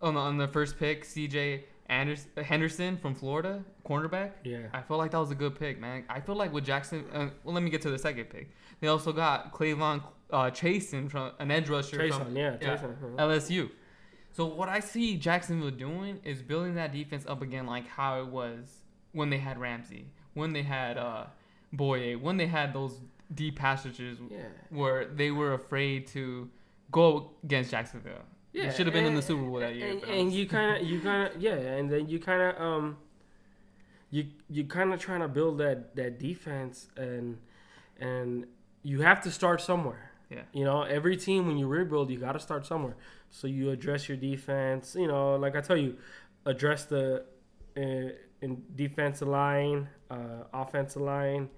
[0.00, 1.64] on the, on the first pick, C.J.
[1.88, 4.32] Anderson, Henderson from Florida, cornerback.
[4.44, 6.04] Yeah, I feel like that was a good pick, man.
[6.08, 8.50] I feel like with Jackson, uh, well, let me get to the second pick.
[8.80, 12.36] They also got K'Lavon uh, Chaisson from an edge rusher from Jason.
[12.36, 12.72] Yeah, yeah.
[12.74, 12.86] Uh-huh.
[13.16, 13.70] LSU.
[14.32, 18.26] So what I see Jacksonville doing is building that defense up again, like how it
[18.28, 21.24] was when they had Ramsey, when they had uh,
[21.74, 23.00] Bouye, when they had those
[23.34, 24.38] deep passages Yeah.
[24.70, 26.48] where they were afraid to
[26.92, 28.22] go against Jacksonville.
[28.52, 29.90] Yeah, should have been in the Super Bowl that year.
[29.90, 32.96] And, and you kind of, you kind of, yeah, and then you kind of, um,
[34.10, 37.38] you you kind of trying to build that that defense, and
[38.00, 38.46] and
[38.82, 40.10] you have to start somewhere.
[40.30, 40.42] Yeah.
[40.52, 42.96] You know, every team when you rebuild, you got to start somewhere.
[43.30, 44.94] So you address your defense.
[44.98, 45.96] You know, like I tell you,
[46.44, 47.24] address the
[47.76, 47.80] uh,
[48.40, 51.48] in defensive line, uh, offensive line.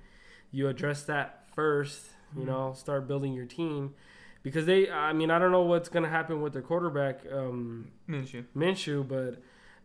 [0.52, 2.06] You address that first.
[2.36, 2.46] You Mhm.
[2.46, 3.94] know, start building your team.
[4.42, 8.44] Because they, I mean, I don't know what's gonna happen with their quarterback, um, Minshew,
[8.56, 9.42] Minshew, but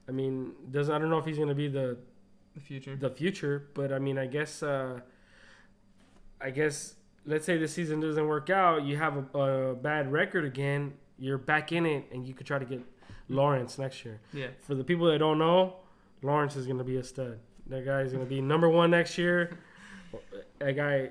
[0.07, 1.97] I mean, does I don't know if he's gonna be the
[2.53, 2.95] the future.
[2.95, 5.01] the future, but I mean, I guess, uh,
[6.39, 10.45] I guess, let's say the season doesn't work out, you have a, a bad record
[10.45, 12.81] again, you're back in it, and you could try to get
[13.27, 14.19] Lawrence next year.
[14.31, 14.47] Yeah.
[14.61, 15.75] For the people that don't know,
[16.21, 17.39] Lawrence is gonna be a stud.
[17.67, 19.57] That guy is gonna be number one next year.
[20.59, 21.09] That guy,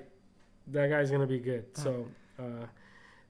[0.67, 1.65] that guy's gonna be good.
[1.77, 2.07] So,
[2.39, 2.65] uh,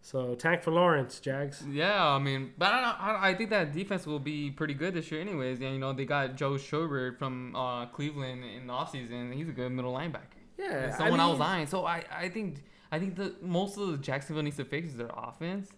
[0.06, 1.64] so tank for Lawrence, Jags.
[1.68, 5.10] Yeah, I mean, but I, I, I think that defense will be pretty good this
[5.12, 5.60] year, anyways.
[5.62, 9.34] And, you know, they got Joe Schobert from uh, Cleveland in the offseason.
[9.34, 10.38] He's a good middle linebacker.
[10.60, 11.68] Yeah, someone I, was mean- eyeing.
[11.68, 14.96] So I, I think I think the most of the Jacksonville needs to fix is
[14.96, 15.70] their offense.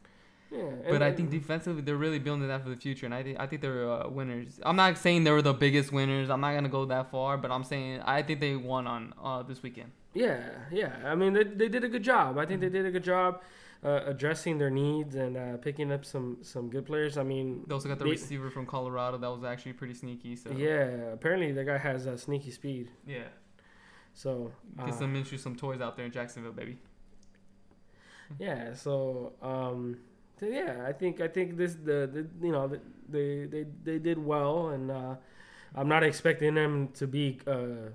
[0.52, 3.38] Yeah, But I think defensively they're really building that for the future, and I think
[3.40, 4.60] I think they're uh, winners.
[4.64, 6.30] I'm not saying they were the biggest winners.
[6.30, 9.44] I'm not gonna go that far, but I'm saying I think they won on uh,
[9.44, 9.92] this weekend.
[10.14, 10.40] Yeah,
[10.72, 10.96] yeah.
[11.06, 12.38] I mean, they, they did a good job.
[12.38, 13.42] I think they did a good job
[13.84, 17.18] uh, addressing their needs and uh, picking up some some good players.
[17.18, 20.38] I mean, They also got the They- receiver from Colorado that was actually pretty sneaky.
[20.38, 21.12] So yeah.
[21.12, 22.90] Apparently, the guy has uh, sneaky speed.
[23.06, 23.28] yeah.
[24.14, 26.78] So Get uh, some Minshew some toys out there in Jacksonville, baby.
[28.40, 28.74] yeah.
[28.74, 29.98] So um,
[30.40, 34.00] so yeah, I think I think this the, the you know the, they they they
[34.00, 35.16] did well, and uh,
[35.76, 37.40] I'm not expecting them to be.
[37.48, 37.92] Uh,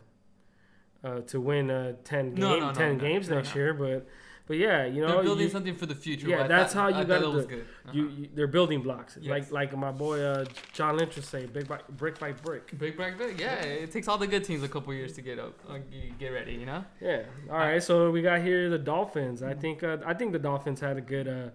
[1.05, 4.07] uh, to win uh, 10, No, game, no, no, 10 no, games next year, but
[4.47, 6.29] but yeah, you know, they're building you- something for the future.
[6.29, 7.49] yeah, that's thought- how you gotta that do was it.
[7.49, 7.61] good.
[7.87, 7.91] Uh-huh.
[7.93, 9.29] You, you, they're building blocks, Yes.
[9.51, 12.79] like like my boy uh, John Lynch would say, big by, brick by brick.
[12.79, 13.41] Big break, big.
[13.41, 15.79] Yeah, it takes all the good teams a couple years to get up, uh,
[16.21, 16.53] get ready.
[16.53, 16.85] You know.
[17.01, 17.23] Yeah.
[17.51, 17.83] All right.
[17.83, 19.43] So we got here the Dolphins.
[19.43, 21.49] I think uh, I think the Dolphins had a good uh,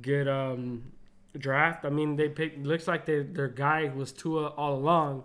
[0.00, 0.92] good um,
[1.38, 1.84] draft.
[1.84, 2.64] I mean, they picked.
[2.64, 5.24] Looks like they, their guy was Tua all along.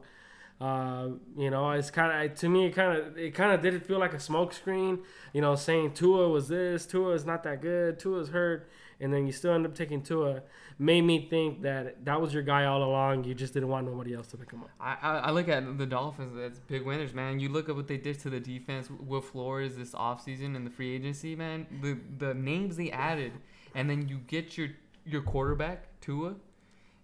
[0.62, 2.68] Uh, you know, it's kind of to me.
[2.68, 5.00] It kind of it kind of did feel like a smokescreen.
[5.34, 9.26] You know, saying Tua was this, Tua is not that good, Tua's hurt, and then
[9.26, 10.44] you still end up taking Tua.
[10.78, 13.24] Made me think that that was your guy all along.
[13.24, 14.70] You just didn't want nobody else to pick him up.
[14.80, 17.40] I, I, I look at the Dolphins as big winners, man.
[17.40, 20.72] You look at what they did to the defense with Flores this offseason and the
[20.72, 21.66] free agency, man.
[21.82, 23.32] The the names they added,
[23.76, 24.70] and then you get your
[25.06, 26.36] your quarterback Tua.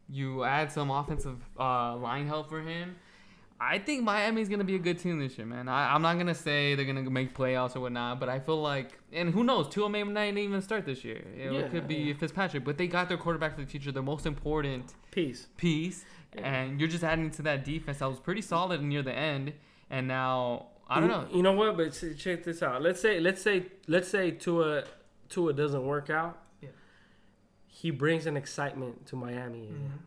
[0.10, 2.96] You add some offensive uh, line help for him.
[3.60, 5.68] I think Miami's gonna be a good team this year, man.
[5.68, 8.98] I, I'm not gonna say they're gonna make playoffs or whatnot, but I feel like,
[9.12, 11.26] and who knows, Tua may not even start this year.
[11.36, 12.14] Know, Yeah, it could be yeah.
[12.14, 15.48] Fitzpatrick, but they got their quarterback for the future, the most important piece.
[15.58, 16.48] piece, Yeah.
[16.48, 19.54] and you're just adding to that defense that was pretty solid near the end,
[19.90, 21.28] and now I don't You- know.
[21.34, 21.76] You know what?
[21.78, 22.82] But check this out.
[22.84, 24.84] Let's say, let's say, let's say Tua,
[25.30, 26.38] Tua doesn't work out.
[27.82, 29.68] He brings an excitement to Miami.
[29.72, 29.98] Mm-hmm.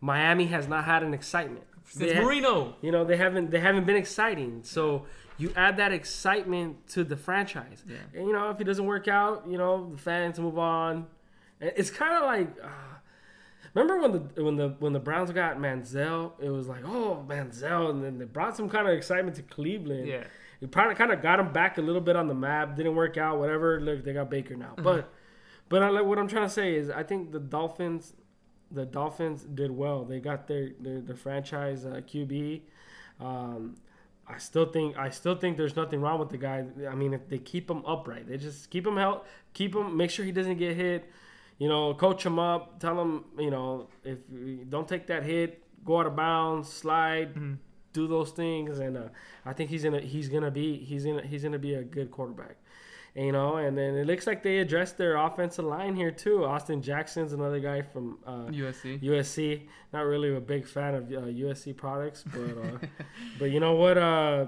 [0.00, 1.64] Miami has not had an excitement.
[1.84, 4.60] Since They ha- Marino, you know they haven't they haven't been exciting.
[4.64, 5.06] So
[5.38, 7.84] you add that excitement to the franchise.
[7.88, 7.96] Yeah.
[8.14, 11.06] And you know if it doesn't work out, you know the fans move on.
[11.60, 12.48] And It's kind of like.
[12.62, 12.68] Uh,
[13.74, 17.90] Remember when the when the when the Browns got Manziel, it was like, oh Manziel,
[17.90, 20.06] and then they brought some kind of excitement to Cleveland.
[20.06, 20.24] yeah,
[20.62, 22.74] It probably kind of got them back a little bit on the map.
[22.74, 23.38] Didn't work out.
[23.38, 23.78] Whatever.
[23.78, 24.72] Look, they got Baker now.
[24.76, 25.12] But,
[25.68, 28.12] but I, like what I'm trying to say is, I think the Dolphins,
[28.70, 30.04] the Dolphins did well.
[30.04, 32.62] They got their their, their franchise uh, QB.
[33.20, 33.76] Um,
[34.28, 36.64] I still think I still think there's nothing wrong with the guy.
[36.90, 40.10] I mean, if they keep him upright, they just keep him help, keep him, make
[40.10, 41.08] sure he doesn't get hit.
[41.58, 42.80] You know, coach him up.
[42.80, 44.18] Tell him, you know, if
[44.68, 47.56] don't take that hit, go out of bounds, slide, Mhm.
[47.94, 49.08] do those things, and uh,
[49.44, 52.56] I think he's gonna he's gonna be he's gonna he's gonna be a good quarterback.
[53.16, 56.44] You know, and then it looks like they addressed their offensive line here too.
[56.44, 59.02] Austin Jackson's another guy from uh, USC.
[59.02, 59.62] USC.
[59.94, 62.86] Not really a big fan of uh, USC products, but uh,
[63.38, 63.96] but you know what?
[63.96, 64.46] Uh,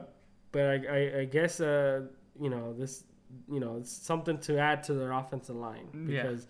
[0.53, 2.03] but I, I, I guess uh,
[2.39, 3.05] you know this.
[3.51, 6.23] You know, it's something to add to their offensive line Yeah.
[6.23, 6.47] because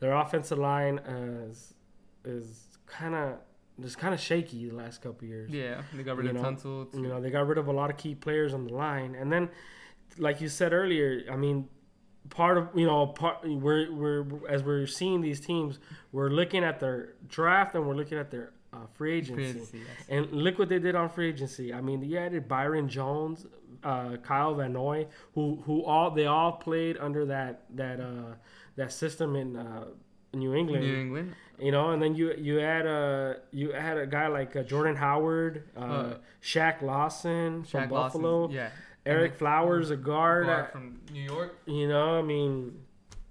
[0.00, 1.74] their offensive line is
[2.24, 3.34] is kind of
[3.80, 5.50] just kind of shaky the last couple years.
[5.50, 6.94] Yeah, they got rid You of know, Tunsil.
[6.94, 9.32] You know, they got rid of a lot of key players on the line, and
[9.32, 9.48] then,
[10.18, 11.68] like you said earlier, I mean,
[12.28, 15.78] part of you know, part we're we're as we're seeing these teams,
[16.12, 19.52] we're looking at their draft and we're looking at their uh, free agency.
[19.58, 20.06] Crazy, yes.
[20.08, 21.72] And look what they did on free agency.
[21.72, 23.46] I mean, they added Byron Jones,
[23.82, 28.34] uh, Kyle Van Noy, who who all they all played under that that uh,
[28.76, 29.86] that system in uh,
[30.34, 30.84] New England.
[30.84, 31.34] New England.
[31.58, 34.96] You know, and then you you add a you add a guy like uh, Jordan
[34.96, 38.56] Howard, uh, Uh, Shaq Lawson from Buffalo, Lawson.
[38.56, 38.70] Yeah.
[39.06, 40.46] Ereck Flowers, a guard.
[40.46, 41.58] Guard uh, from New York.
[41.66, 42.78] you know, I mean,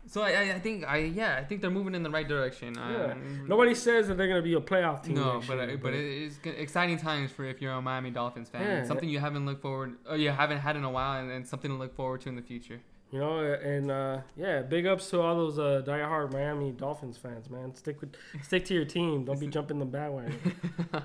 [0.07, 2.73] So I, I- I think I yeah I think they're moving in the right direction.
[2.75, 3.11] yeah.
[3.11, 5.15] Um, Nobody says that they're gonna be a playoff team.
[5.15, 8.09] No, next but year, uh, but it is exciting times for if you're a Miami
[8.09, 8.61] Dolphins fan.
[8.63, 8.83] Yeah.
[8.85, 11.69] something you haven't looked forward or you haven't had in a while, and, and something
[11.69, 12.79] to look forward to in the future.
[13.11, 17.49] You know, and uh, yeah, big ups to all those uh, diehard Miami Dolphins fans,
[17.49, 17.73] man.
[17.73, 19.25] Stick with, stick to your team.
[19.25, 20.39] Don't be jumping the bandwagon.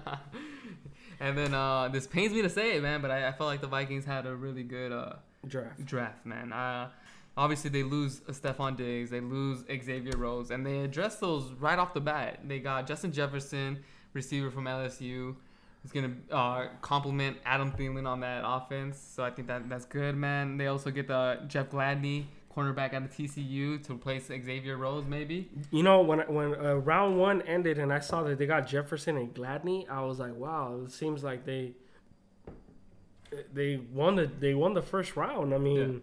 [1.20, 3.60] and then uh, this pains me to say it, man, but I, I felt like
[3.60, 5.14] the Vikings had a really good uh,
[5.46, 5.84] Draft.
[5.84, 6.52] draft, man.
[6.52, 6.88] Uh,
[7.36, 11.94] obviously, they lose Stefon Diggs, they lose Xavier Rhodes, and they address those right off
[11.94, 12.40] the bat.
[12.44, 15.36] They got Justin Jefferson, receiver from LSU.
[15.84, 20.16] Is gonna uh, complement Adam Thielen on that offense, so I think that that's good,
[20.16, 20.56] man.
[20.56, 25.50] They also get the Jeff Gladney, cornerback out of TCU, to replace Xavier Rhodes, maybe.
[25.70, 29.16] You know, when when uh, round one ended and I saw that they got Jefferson
[29.16, 31.72] and Gladney, I was like, wow, it seems like they
[33.52, 35.54] they won the they won the first round.
[35.54, 35.98] I mean, Yeah.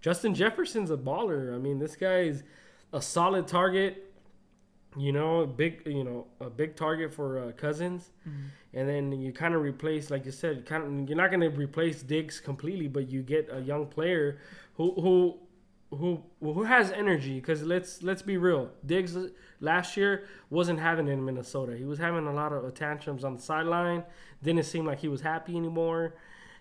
[0.00, 1.54] Justin Jefferson's a baller.
[1.54, 2.42] I mean, this guy's
[2.92, 4.08] a solid target.
[4.96, 8.10] You know, a big you know a big target for uh, Cousins,
[8.74, 11.48] and then you kind of replace, like you said, kind of you're not going to
[11.48, 14.38] replace Diggs completely, but you get a young player
[14.74, 15.38] who who
[15.98, 17.36] who who has energy.
[17.40, 19.16] Because let's let's be real, Diggs
[19.60, 21.76] last year wasn't having it in Minnesota.
[21.76, 24.04] He was having a lot of tantrums on the sideline.
[24.42, 26.14] Didn't seem like he was happy anymore.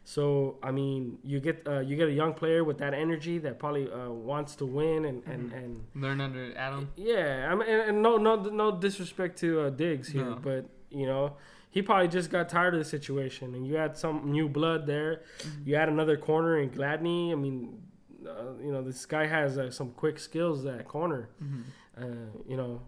[0.04, 3.60] So I mean, you get uh, you get a young player with that energy that
[3.60, 6.90] probably uh, wants to win and and, and Learn under Adam.
[6.96, 10.40] yeah, I mean, and, and no, no, no disrespect to uh, Diggs here, No.
[10.42, 11.38] but you know,
[11.70, 15.22] he probably just got tired of the situation, and you had some new blood there.
[15.40, 15.70] Mm-hmm.
[15.70, 17.32] You had another corner in Gladney.
[17.32, 17.82] I mean,
[18.28, 21.30] uh, you know, this guy has uh, some quick skills at corner.
[21.98, 22.06] Uh,
[22.48, 22.82] you know,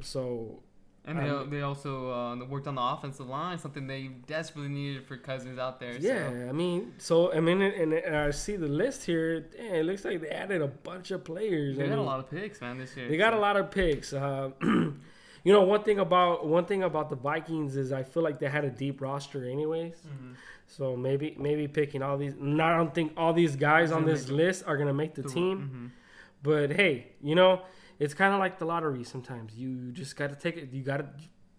[0.00, 0.62] so
[1.04, 5.06] And they, Um, they also uh, worked on the offensive line, something they desperately needed
[5.06, 5.96] for Cousins out there.
[5.98, 6.48] yeah, So.
[6.48, 9.40] I mean, so I mean, and, and I see the list here.
[9.40, 11.76] Damn, it looks like they added a bunch of players.
[11.76, 13.08] They I got a lot of picks, man, this year.
[13.08, 14.12] They got so- a lot of picks.
[15.46, 18.48] You know, one thing about one thing about the Vikings is I feel like they
[18.48, 19.94] had a deep roster, anyways.
[19.94, 20.34] Mhm.
[20.66, 22.34] So maybe maybe picking all these.
[22.36, 25.56] no, I don't think all these guys on this list are gonna make the team.
[25.58, 25.90] mhm.
[26.42, 27.62] But hey, you know,
[28.00, 29.04] it's kind of like the lottery.
[29.04, 30.72] Sometimes you just got to take it.
[30.72, 31.06] You got to.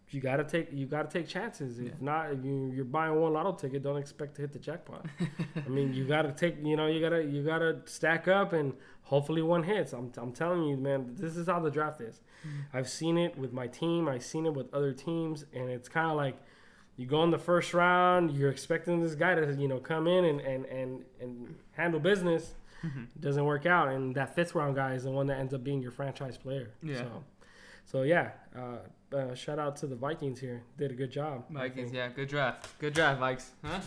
[0.09, 1.79] You gotta take you gotta take chances.
[1.79, 1.91] If Yeah.
[1.99, 5.05] not, if you, you're buying one lotto ticket, don't expect to hit the jackpot.
[5.65, 8.73] I mean, you gotta take you know you gotta you gotta stack up and
[9.07, 9.93] hopefully one hits.
[9.93, 12.21] I'm, I'm telling you, man, this is how the draft is.
[12.73, 14.07] I've seen it with my team.
[14.07, 16.37] I've seen it with other teams, and it's kind of like
[16.97, 20.25] You go in the first round, you're expecting this guy to you know come in
[20.25, 22.55] and and and, and handle business.
[23.15, 25.63] It doesn't work out, and that fifth round guy is the one that ends up
[25.63, 26.69] being your franchise player.
[26.81, 26.97] Yeah.
[26.97, 27.23] So,
[27.85, 30.63] so yeah, uh, uh, shout out to the Vikings here.
[30.77, 31.45] Did a good job.
[31.49, 32.77] Vikings, yeah, good draft.
[32.79, 33.45] Good draft, Vikes.
[33.63, 33.79] Huh?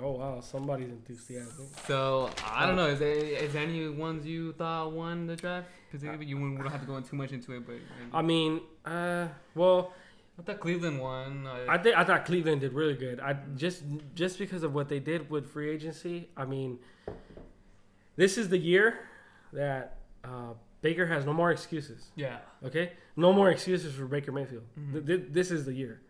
[0.00, 1.66] Oh wow, somebody's enthusiastic.
[1.86, 2.86] So I don't know.
[2.88, 5.68] Is there is there any ones you thought won the draft?
[5.90, 8.10] Because you wouldn't- we don't have to go in too much into it, but maybe.
[8.12, 9.94] I mean, uh, well,
[10.38, 11.46] I thought Cleveland won.
[11.46, 13.20] Uh, I think I thought Cleveland did really good.
[13.20, 13.82] I just
[14.14, 16.28] just because of what they did with free agency.
[16.36, 16.78] I mean,
[18.16, 18.98] this is the year
[19.52, 22.10] that uh, Baker has no more excuses.
[22.16, 22.38] yeah.
[22.64, 24.64] Okay, no more excuses for Baker Mayfield.
[24.78, 24.92] Mhm.
[24.92, 26.00] Th- th- this is the year.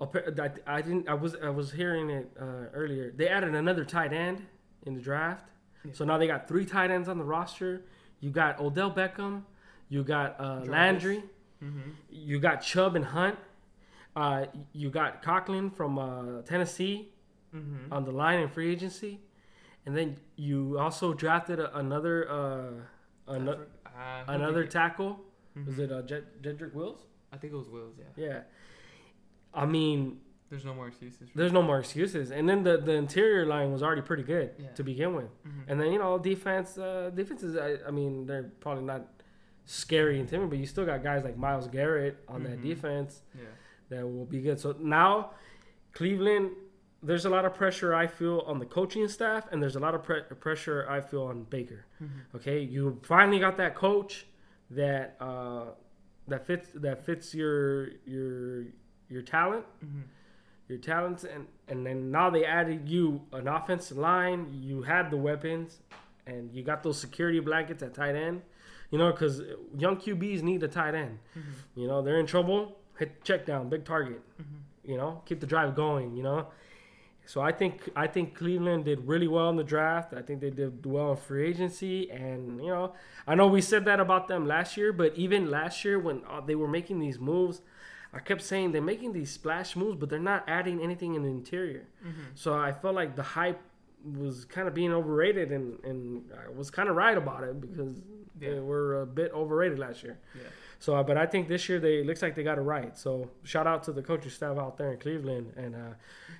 [0.00, 1.08] I, didn't.
[1.08, 1.36] I was.
[1.42, 3.12] I was hearing it uh, earlier.
[3.14, 4.46] They added another tight end
[4.86, 5.46] in the draft,
[5.84, 5.92] Yeah.
[5.92, 7.82] so now they got three tight ends on the roster.
[8.20, 9.42] You got Odell Beckham.
[9.88, 11.22] You got uh, Landry.
[11.62, 11.90] Mm-hmm.
[12.10, 13.36] You got Chubb and Hunt.
[14.16, 17.12] Uh, you got Conklin from uh, Tennessee
[17.54, 17.92] Mm-hmm.
[17.92, 19.18] on the line in free agency,
[19.84, 23.66] and then you also drafted a, another uh, ano-
[24.28, 25.18] another tackle.
[25.56, 25.80] Was Mm-hmm.
[25.82, 27.00] it uh, Jed- Jedrick Wills?
[27.32, 27.96] I think it was Wills.
[27.98, 28.24] Yeah.
[28.24, 28.40] Yeah.
[29.54, 31.28] I mean, There's no more excuses.
[31.30, 32.30] For there's no more excuses.
[32.32, 34.68] And then the, the interior line was already pretty good Yeah.
[34.78, 35.30] to begin with.
[35.44, 35.64] Mhm.
[35.68, 37.56] And then you know defense, uh, defenses.
[37.56, 39.06] I, I mean, they're probably not
[39.66, 42.62] scary and timid, but you still got guys like Myles Garrett on that Mhm.
[42.62, 43.22] defense.
[43.34, 43.44] Yeah.
[43.90, 44.58] that will be good.
[44.60, 45.32] So now,
[45.92, 46.52] Cleveland,
[47.02, 49.94] there's a lot of pressure I feel on the coaching staff, and there's a lot
[49.96, 51.86] of pre- pressure I feel on Baker.
[52.00, 52.36] Mm-hmm.
[52.36, 54.26] Okay, you finally got that coach
[54.70, 55.64] that uh,
[56.28, 58.66] that fits that fits your your
[59.10, 60.00] your talent, Mm-hmm.
[60.68, 64.48] your talents, and and then now they added you an offensive line.
[64.52, 65.78] You had the weapons,
[66.26, 68.42] and you got those security blankets at tight end.
[68.90, 69.42] You know, because
[69.76, 71.18] young QBs need a tight end.
[71.38, 71.80] Mm-hmm.
[71.80, 72.76] You know, they're in trouble.
[72.98, 74.20] Hit check down, big target.
[74.40, 74.90] Mm-hmm.
[74.90, 76.16] You know, keep the drive going.
[76.16, 76.48] You know,
[77.24, 80.12] so I think I think Cleveland did really well in the draft.
[80.14, 82.94] I think they did well in free agency, and you know,
[83.26, 86.40] I know we said that about them last year, but even last year when uh,
[86.40, 87.60] they were making these moves,
[88.12, 91.28] I kept saying they're making these splash moves, but they're not adding anything in the
[91.28, 91.86] interior.
[92.04, 92.22] Mm-hmm.
[92.34, 93.60] So I felt like the hype
[94.04, 98.02] was kind of being overrated, and and I was kind of right about it because
[98.38, 100.18] they were a bit overrated last year.
[100.34, 100.42] Yeah.
[100.78, 102.96] So, but I think this year they looks like they got it right.
[102.96, 105.94] So, shout out to the coaching staff out there in Cleveland, and uh,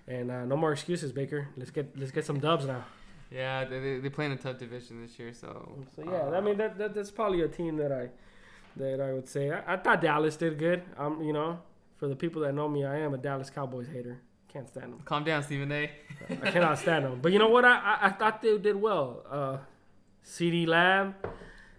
[0.09, 1.49] and uh, no more excuses, Baker.
[1.57, 2.85] Let's get let's get some dubs now.
[3.31, 5.85] Yeah, they they, play in a tough division this year, so.
[5.95, 8.09] So yeah, I uh, mean that, that that's probably a team that I
[8.77, 10.83] that I would say I, I thought Dallas did good.
[10.97, 11.59] Um, you know,
[11.97, 14.21] for the people that know me, I am a Dallas Cowboys hater.
[14.49, 15.01] Can't stand them.
[15.05, 15.91] Calm down, Stephen A.
[16.43, 17.21] I cannot stand them.
[17.23, 17.65] But you know what?
[17.65, 19.25] I I, I thought they did well.
[19.31, 19.59] Uh,
[20.25, 21.15] CeeDee Lamb.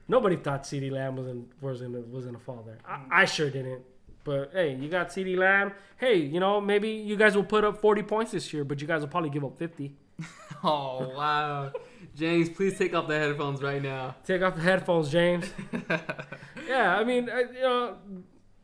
[0.08, 2.80] Nobody thought CeeDee Lamb was in was in was in a fall there.
[2.86, 3.84] I, I sure didn't.
[4.23, 5.73] But hey, you got CeeDee Lamb.
[5.97, 8.88] Hey, you know maybe you guys will put up 40 points this year, but you
[8.88, 9.95] guys will probably give up 50.
[10.63, 11.71] Oh wow,
[12.15, 14.15] James, please take off the headphones right now.
[14.23, 15.51] Take off the headphones, James.
[16.67, 17.97] yeah, I mean, I, you know,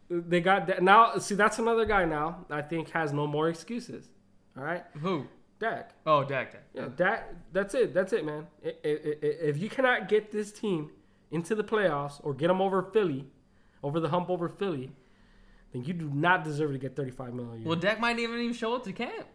[0.09, 1.17] they got that now.
[1.17, 2.45] See, that's another guy now.
[2.51, 4.09] I think has no more excuses.
[4.55, 5.25] All right, Who?
[5.59, 5.91] Dak.
[6.05, 6.51] Oh, Dak.
[6.51, 6.63] Dak.
[6.75, 7.95] Yeah, that that's it.
[7.95, 8.45] That's it, man.
[8.61, 10.91] If you cannot get this team
[11.31, 13.25] into the playoffs or get them over Philly,
[13.81, 14.91] over the hump over Philly,
[15.73, 17.53] then you do not deserve to get 35 million.
[17.53, 17.67] a year.
[17.67, 19.25] Well, Dak might even even show up to camp.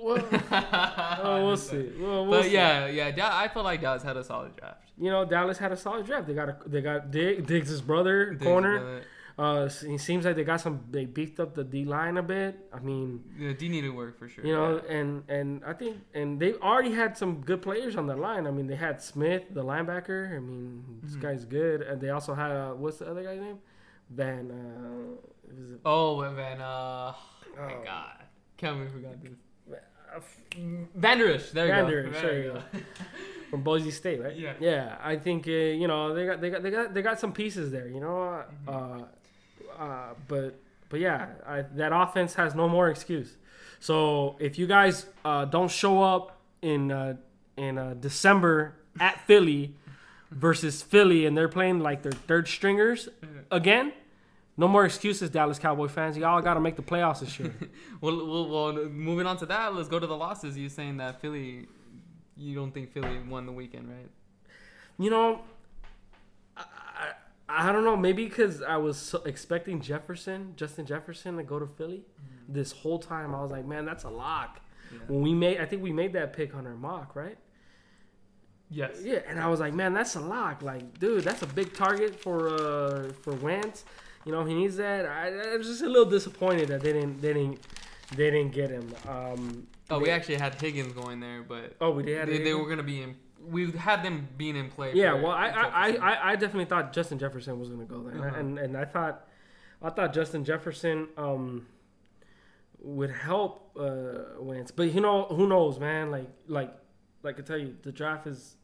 [0.00, 0.24] Well,
[1.22, 1.90] oh, we'll see.
[1.98, 2.52] Well, we'll But see.
[2.52, 4.82] yeah, yeah, I feel like Dallas had a solid draft.
[4.98, 6.26] you know, Dallas had a solid draft.
[6.26, 8.78] They got a, they got Dig, Diggs' brother Diggs, corner.
[8.78, 9.02] brother.
[9.38, 10.82] Uh, it seems like they got some.
[10.90, 12.58] They beefed up the D line a bit.
[12.72, 14.42] I mean, Yeah, D needed work for sure.
[14.46, 14.96] you know, yeah.
[14.96, 18.46] and and I think and they already had some good players on the line.
[18.46, 20.34] I mean, they had Smith, the linebacker.
[20.34, 21.20] I mean, this Mhm.
[21.20, 21.82] guy's good.
[21.82, 23.58] And they also had uh, what's the other guy's name?
[24.08, 24.50] Van.
[24.50, 25.20] Uh,
[25.84, 27.16] Oh, and then uh, oh
[27.58, 27.82] my Oh.
[27.84, 28.24] God,
[28.56, 29.38] can't believe we forgot this.
[30.16, 30.20] Uh,
[30.94, 32.20] Vander Esch, there you Vander Esch, go.
[32.22, 32.62] there you go.
[33.50, 34.36] from Boise State, right?
[34.36, 34.54] Yeah.
[34.60, 37.32] Yeah, I think uh, you know they got they got they got they got some
[37.32, 37.88] pieces there.
[37.88, 39.02] You know, uh, Mm-hmm.
[39.78, 43.36] uh, but but yeah, I, that offense has no more excuse.
[43.80, 47.16] So if you guys uh, don't show up in uh,
[47.56, 49.74] in uh, December at Philly
[50.30, 53.08] versus Philly, and they're playing like their third stringers
[53.50, 53.92] again,
[54.56, 56.16] no more excuses, Dallas Cowboy fans.
[56.16, 57.54] Y'all got to make the playoffs this year.
[58.00, 60.56] Well, well, well, moving on to that, let's go to the losses.
[60.56, 61.66] You saying that Philly,
[62.36, 64.10] you don't think Philly won the weekend, right?
[64.98, 65.40] You know,
[66.56, 66.64] I,
[67.48, 67.96] I, I don't know.
[67.96, 72.04] Maybe because I was so expecting Jefferson, Justin Jefferson, to go to Philly.
[72.48, 74.60] This whole time, I was like, man, that's a lock.
[74.92, 74.98] Yeah.
[75.08, 77.38] When we made, I think we made that pick on our mock, right?
[78.68, 78.98] Yes.
[79.02, 80.62] Yeah, and I was like, man, that's a lock.
[80.62, 83.84] Like, dude, that's a big target for uh for Wentz.
[84.26, 85.06] You know, he needs that.
[85.06, 87.60] I, I was just a little disappointed that they didn't they didn't
[88.16, 88.92] they didn't get him.
[89.08, 92.28] Um, Oh, we actually had Higgins going there, but Oh, we did.
[92.28, 93.14] they, they were gonna be in.
[93.40, 94.92] We had them being in play.
[94.94, 98.26] Yeah, well, I, I, I, I- definitely thought Justin Jefferson was going to go there,
[98.26, 98.36] Uh-huh.
[98.40, 99.28] and and I thought,
[99.80, 101.66] I thought Justin Jefferson um
[102.80, 106.10] would help uh Wentz, but you know who knows, man?
[106.10, 106.72] Like like
[107.22, 108.56] like I tell you, the draft is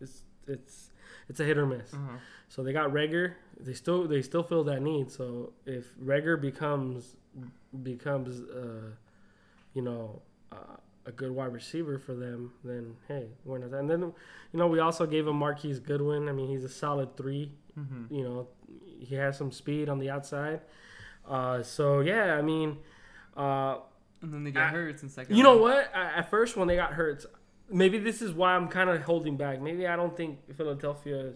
[0.00, 0.90] is it's
[1.28, 1.92] it's a hit or miss.
[1.92, 2.16] Uh-huh.
[2.48, 3.34] So they got Reagor.
[3.60, 5.10] They still they still feel that need.
[5.10, 7.14] So if Reagor becomes
[7.82, 8.90] becomes uh,
[9.74, 10.22] you know
[10.52, 10.76] uh,
[11.06, 13.72] a good wide receiver for them, then hey, we're not.
[13.78, 16.28] And then you know we also gave him Marquise Goodwin.
[16.28, 17.52] I mean he's a solid three.
[17.78, 18.10] Mhm.
[18.10, 18.48] You know
[18.98, 20.60] he has some speed on the outside.
[21.26, 22.78] Uh, so yeah, I mean.
[23.36, 23.78] Uh,
[24.20, 25.36] And then they got I- hurt in second.
[25.36, 25.94] you know what?
[25.94, 27.24] I, at first, when they got hurt,
[27.70, 29.60] maybe this is why I'm kind of holding back.
[29.60, 31.32] Maybe I don't think Philadelphia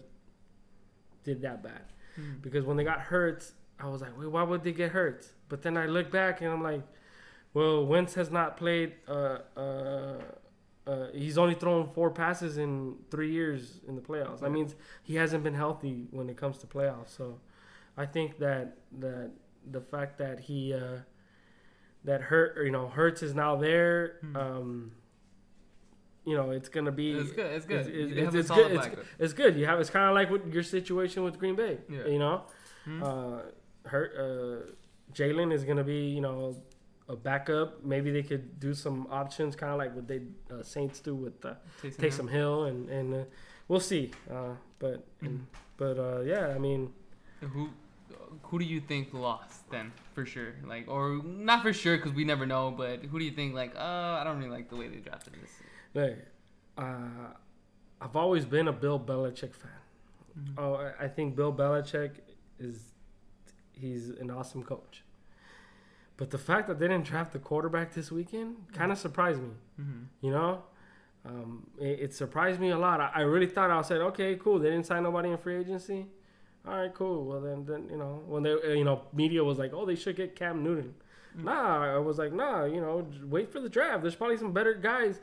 [1.23, 1.83] did that bad
[2.19, 2.41] Mhm.
[2.41, 5.31] because when they got hurt, I was like, wait, why would they get hurt?
[5.49, 6.81] But then I look back and I'm like,
[7.53, 8.93] well, Wentz has not played.
[9.07, 10.21] Uh, uh,
[10.85, 14.39] uh, he's only thrown four passes in three years in the playoffs.
[14.41, 17.09] That means he hasn't been healthy when it comes to playoffs.
[17.09, 17.39] So
[17.95, 19.31] I think that that
[19.71, 20.99] the fact that he uh,
[22.03, 24.17] that hurt, you know, Hurts is now there.
[24.21, 24.35] Hmm.
[24.35, 24.91] Um,
[26.25, 27.51] you know, it's gonna be It's good.
[27.53, 27.87] It's good.
[27.87, 28.71] It's, it's, it's, good.
[28.71, 28.87] It's,
[29.19, 29.57] it's good.
[29.57, 31.77] You have it's kind of like with your situation with Green Bay.
[31.89, 32.05] Yeah.
[32.07, 32.41] You know,
[32.85, 33.03] Hmm?
[33.03, 33.39] uh,
[33.85, 34.11] hurt.
[34.17, 34.71] Uh,
[35.13, 36.55] Jalen is gonna be you know
[37.09, 37.83] a backup.
[37.83, 40.21] Maybe they could do some options, kind of like what they
[40.51, 42.29] uh, Saints do with uh, Taysom Hill.
[42.29, 43.23] Hill, and and uh,
[43.67, 44.11] we'll see.
[44.31, 45.45] Uh, but and, Mhm.
[45.77, 46.91] but uh, yeah, I mean,
[47.41, 47.69] Who
[48.43, 50.55] who do you think lost then for sure?
[50.65, 52.71] Like or not for sure because we never know.
[52.71, 53.75] But who do you think like?
[53.75, 55.51] Uh, I don't really like the way they drafted this.
[55.93, 56.17] Hey,
[56.77, 57.31] uh,
[58.01, 59.71] I've always been a Bill Belichick fan.
[60.37, 60.53] Mhm.
[60.57, 62.11] Oh, I- think Bill Belichick
[62.59, 62.93] is
[63.71, 65.03] he's an awesome coach.
[66.17, 69.51] But the fact that they didn't draft the quarterback this weekend kind of surprised me.
[69.79, 70.05] Mhm.
[70.21, 70.63] You know,
[71.25, 72.99] um, it, it surprised me a lot.
[73.01, 74.59] I, I really thought I said, okay, cool.
[74.59, 76.07] They didn't sign nobody in free agency.
[76.67, 77.25] All right, cool.
[77.25, 79.95] Well, then, then you know, when they, uh, you know, media was like, oh, they
[79.95, 80.95] should get Cam Newton.
[81.37, 81.43] Mm.
[81.45, 84.01] Nah, I was like, nah, you know, wait for the draft.
[84.03, 85.19] There's probably some better guys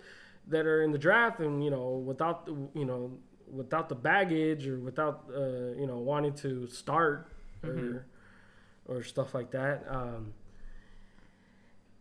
[0.50, 3.10] that are in the draft, and you know, without, the, you know,
[3.50, 7.28] without the baggage or without, uh, you know, wanting to start
[7.64, 8.02] or, Mhm.
[8.86, 9.84] or stuff like that.
[9.88, 10.32] Um,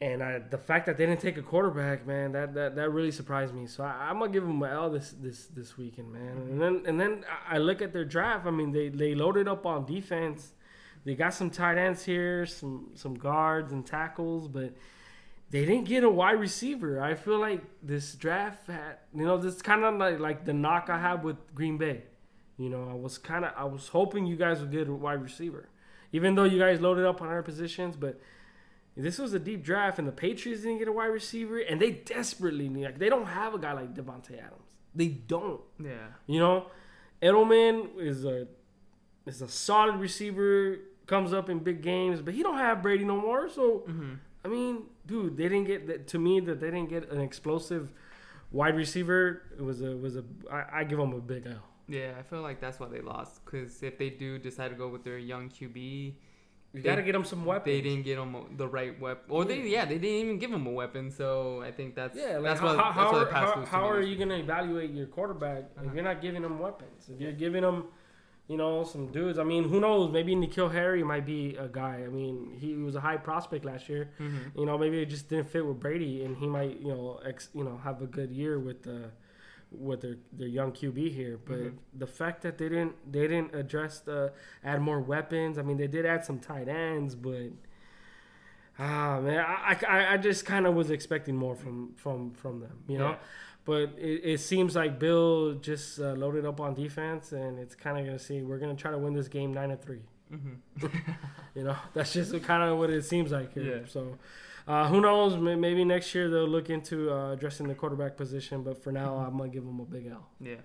[0.01, 3.11] and I, the fact that they didn't take a quarterback, man, that, that, that really
[3.11, 3.67] surprised me.
[3.67, 6.37] So I, I'm gonna give them an L this this this weekend, man.
[6.49, 8.45] And then and then I I look at their draft.
[8.45, 10.53] I mean, they they loaded up on defense.
[11.03, 14.71] They got some tight ends here, some some guards and tackles, but
[15.51, 17.01] they didn't get a wide receiver.
[17.01, 20.89] I feel like this draft had, you know, this kind of like like the knock
[20.89, 22.03] I have with Green Bay.
[22.57, 25.21] You know, I was kind of I was hoping you guys would get a wide
[25.21, 25.69] receiver,
[26.11, 28.19] even though you guys loaded up on our positions, but.
[28.97, 31.91] This was a deep draft, and the Patriots didn't get a wide receiver, and they
[31.91, 32.83] desperately need.
[32.83, 34.75] Like, they don't have a guy like Davante Adams.
[34.93, 35.61] They don't.
[35.81, 36.07] Yeah.
[36.27, 36.65] You know,
[37.21, 38.47] Edelman is a
[39.25, 40.79] is a solid receiver.
[41.05, 43.47] Comes up in big games, but he don't have Brady no more.
[43.47, 46.07] So hmm I mean, dude, they didn't get.
[46.13, 47.85] To me, that they didn't get an explosive
[48.51, 49.41] wide receiver.
[49.57, 50.23] It was a was a.
[50.51, 51.63] I, I give them a big L.
[51.87, 53.43] Yeah, I feel like that's why they lost.
[53.43, 55.75] Because if they do decide to go with their young QB,
[56.71, 57.65] You They- got to get them some weapons.
[57.73, 60.67] they didn't get them the right weapon, or they yeah they didn't even give them
[60.67, 61.09] a weapon.
[61.09, 64.03] So I think that's Yeah, like that's how, what how, that's how, how, how are
[64.09, 65.87] you going to evaluate your quarterback Uh-huh.
[65.87, 67.09] if you're not giving them weapons?
[67.11, 67.77] If you're giving him,
[68.49, 69.37] you know, some dudes.
[69.39, 70.11] I mean, who knows?
[70.11, 72.01] Maybe N'Keal Harry might be a guy.
[72.03, 74.09] I mean, he was a high prospect last year.
[74.19, 74.57] Mhm.
[74.57, 77.49] You know, maybe it just didn't fit with Brady, and he might, you know, ex,
[77.53, 79.11] you know, have a good year with the
[79.71, 81.37] with their, their young QB here.
[81.45, 81.77] But Mhm.
[81.93, 84.33] the fact that they didn't they didn't address the
[84.63, 85.59] add more weapons.
[85.59, 87.51] I mean, they did add some tight ends, but
[88.79, 92.83] ah man, I I, I just kind of was expecting more from from from them.
[92.87, 93.09] You know.
[93.11, 93.17] Yeah.
[93.65, 97.97] But it, it seems like Bill just uh, loaded up on defense, and it's kind
[97.99, 100.01] of gonna see we're gonna try to win this game nine to three.
[100.31, 100.57] Mhm.
[101.55, 103.63] You know, that's just kind of what it seems like here.
[103.81, 103.87] Yeah.
[103.87, 104.17] So,
[104.67, 105.35] uh, who knows?
[105.37, 108.63] Maybe next year they'll look into uh, addressing the quarterback position.
[108.63, 110.29] But for now, I'm gonna give them a big L.
[110.39, 110.55] Yeah.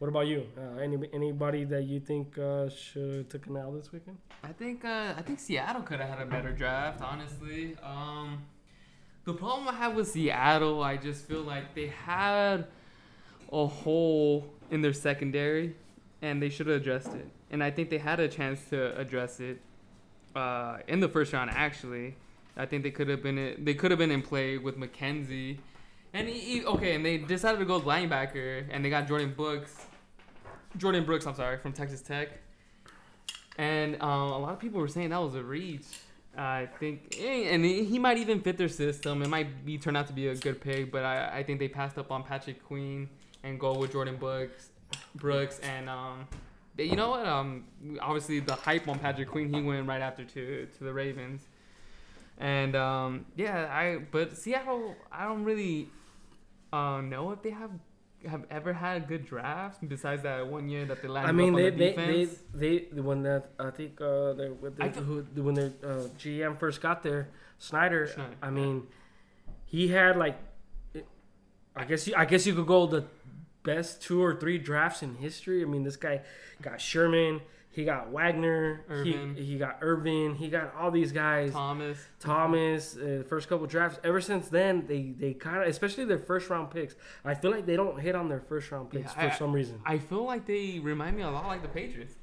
[0.00, 0.46] What about you?
[0.56, 4.18] Uh, any anybody that you think uh, should took an L this weekend?
[4.44, 7.76] I think uh, I think Seattle could have had a better draft, honestly.
[7.82, 8.42] Um,
[9.28, 12.66] the problem I have with Seattle, I just feel like they had
[13.52, 15.76] a hole in their secondary,
[16.22, 17.28] and they should have addressed it.
[17.50, 19.60] And I think they had a chance to address it
[20.34, 21.50] uh, in the first round.
[21.50, 22.14] Actually,
[22.56, 25.58] I think they could have been they could have been in play with McKenzie,
[26.14, 29.84] and he, he- okay, and they decided to go linebacker, and they got Jordyn Brooks.
[30.78, 32.28] Jordyn Brooks, I'm sorry, from Texas Tech
[33.58, 35.82] and um, a lot of people were saying that was a reach.
[36.38, 39.22] I think, eh, and he might even fit their system.
[39.22, 41.66] It might be turn out to be a good pick, but I, I think they
[41.66, 43.08] passed up on Patrick Queen
[43.42, 44.70] and go with Jordyn Brooks,
[45.16, 46.28] Brooks, and um,
[46.76, 47.26] you know what?
[47.26, 47.64] Um,
[48.00, 51.48] obviously the hype on Patrick Queen, he went right after to to the Ravens,
[52.38, 55.88] and um, yeah, I but Seattle, I don't really
[56.72, 57.70] uh, know if they have
[58.26, 61.50] have ever had a good draft besides that one year that they landed I mean,
[61.50, 64.84] up on they, the they, they, they, when that, I think, uh, they, when, they,
[64.84, 67.28] I th- who, when their uh, GM first got there,
[67.60, 68.10] Schneider,
[68.42, 68.86] I mean,
[69.66, 70.38] he had like,
[71.76, 73.04] I guess you, I guess you could go the
[73.62, 75.62] best two or three drafts in history.
[75.62, 76.22] I mean, this guy
[76.60, 77.40] got Sherman,
[77.78, 79.34] he got Wagner, Irvin.
[79.36, 81.52] he, he got Irvin, he got all these guys.
[81.52, 81.98] Thomas.
[82.18, 84.00] Thomas, uh, the first couple drafts.
[84.02, 86.96] Ever since then, they they kind of, especially their first round picks.
[87.24, 89.52] I feel like they don't hit on their first round picks Yeah, for I- some
[89.52, 89.80] reason.
[89.86, 92.14] I feel like they remind me a lot like the Patriots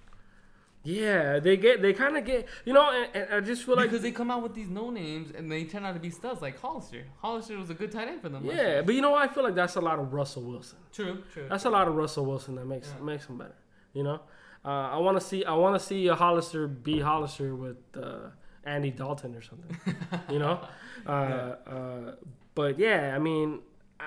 [0.83, 3.89] Yeah, they get they kind of get you know, and, and I just feel like
[3.89, 6.41] because they come out with these no names and they turn out to be studs
[6.43, 7.03] like Hollister.
[7.21, 8.45] Hollister was a good tight end for them.
[8.45, 9.27] yeah, but you know what?
[9.27, 10.77] I feel like that's a lot of Russell Wilson.
[10.93, 11.47] true, true.
[11.49, 13.03] That's a lot of Russell Wilson that makes Yeah.
[13.03, 13.55] makes him better.
[13.93, 14.19] You know,
[14.65, 18.29] uh, I want to see I want to see a Hollister be Hollister with uh,
[18.63, 19.77] Andy Dalton or something.
[20.29, 20.59] you know,
[21.05, 22.15] uh, uh,
[22.55, 23.59] but yeah, I mean,
[23.99, 24.03] uh,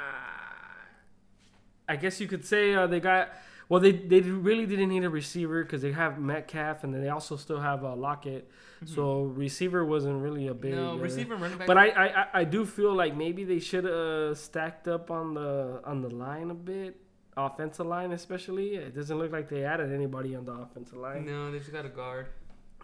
[1.88, 3.30] I guess you could say uh, they got.
[3.70, 7.10] Well, they, they really didn't need a receiver because they have Metcalf and then they
[7.10, 8.50] also still have uh, Lockett.
[8.86, 10.72] So receiver wasn't really a big.
[10.72, 10.82] Mm-hmm.
[10.82, 11.66] no receiver and running back.
[11.66, 15.34] but I, I, I- do feel like maybe they should have uh, stacked up on
[15.34, 16.96] the on the line a bit,
[17.40, 18.74] offensive line especially.
[18.76, 21.24] It doesn't look like they added anybody on the offensive line.
[21.26, 22.26] no, they just got a guard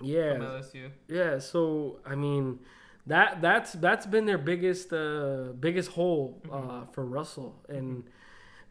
[0.03, 0.91] Yeah, from LSU.
[1.09, 1.39] yeah.
[1.39, 2.59] So I mean,
[3.07, 8.05] that that's that's been their biggest uh, biggest hole uh, for Russell and.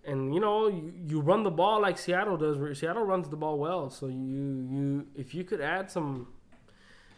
[0.06, 2.78] And you know you, you run the ball like Seattle does.
[2.78, 6.28] Seattle runs the ball well, so you you if you could add some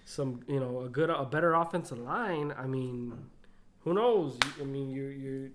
[0.05, 3.11] some you know a good a better offensive line, I mean,
[3.83, 4.37] who knows?
[4.61, 5.51] I mean, you you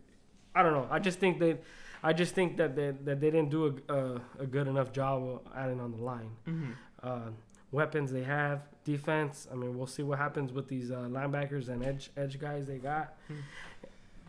[0.57, 0.89] I don't know.
[0.91, 1.63] I just think that
[2.03, 5.23] I just think that they, that they didn't do a, a, a good enough job
[5.23, 6.31] of adding on the line.
[6.49, 6.71] Mm-hmm.
[7.03, 7.31] Uh,
[7.73, 9.47] weapons they have, defense.
[9.53, 12.79] I mean, we'll see what happens with these uh, linebackers and edge edge guys they
[12.79, 13.15] got.
[13.29, 13.35] Hmm.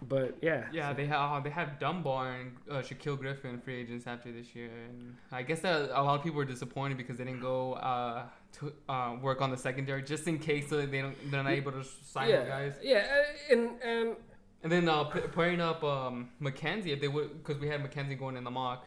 [0.08, 4.08] But yeah, Yeah, so- they have they have Dunbar and uh, Shaquill Griffin free agents
[4.08, 7.24] after this year, and I guess that a lot of people were disappointed because they
[7.24, 11.16] didn't go uh, to uh, work on the secondary just in case so they don't
[11.30, 12.74] they're not able to sign yeah, the guys.
[12.82, 14.16] yeah, uh, and and
[14.64, 18.16] And then uh, p- pairing up um, McKenzie if they would because we had Mackenzie
[18.16, 18.86] going in the mock,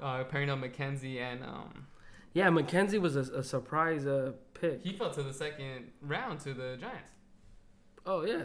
[0.00, 1.86] uh, pairing up Mackenzie and um,
[2.32, 4.80] yeah, Mackenzie was a, a surprise uh, pick.
[4.82, 7.10] he fell to the second round to the Giants.
[8.06, 8.44] Oh yeah,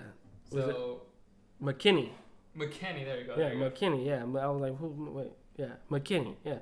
[0.51, 1.01] Was it- So
[1.63, 2.09] McKinney.
[2.57, 3.32] McKenny, there you go.
[3.38, 3.70] Yeah, there you go.
[3.70, 4.05] McKinney.
[4.05, 5.11] Yeah, I was like, who?
[5.11, 6.36] Wait, yeah, McKinney.
[6.43, 6.57] Yeah,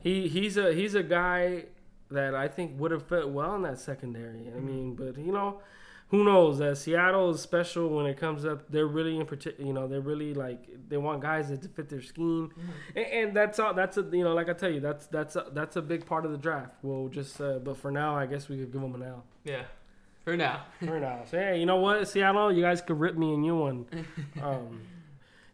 [0.00, 1.64] he he's a he's a guy
[2.10, 4.48] that I think would have fit well in that secondary.
[4.48, 4.62] I Mhm.
[4.64, 5.60] mean, but you know,
[6.10, 6.60] who knows?
[6.60, 8.68] Uh, Seattle is special when it comes up.
[8.70, 9.66] They're really in particular.
[9.66, 12.96] You know, they're really like they want guys that fit their scheme, Mhm.
[12.96, 13.74] and, and that's all.
[13.74, 16.24] That's a you know, like I tell you, that's that's a, that's a big part
[16.24, 16.74] of the draft.
[16.82, 19.24] We'll just, uh, but for now, I guess we could give them an L.
[19.44, 19.62] Yeah,
[20.24, 20.64] for now.
[20.80, 23.56] For now, so hey, you know what, Seattle, you guys could rip me a new
[23.56, 23.86] one.
[24.42, 24.82] Um,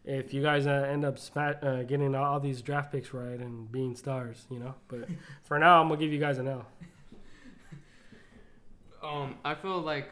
[0.05, 3.93] if you guys uh, end up uh, getting all these draft picks right and being
[3.93, 4.73] stars, you know.
[4.87, 5.09] But
[5.43, 6.65] for now, I'm gonna give you guys an L.
[9.03, 10.09] Um, I feel like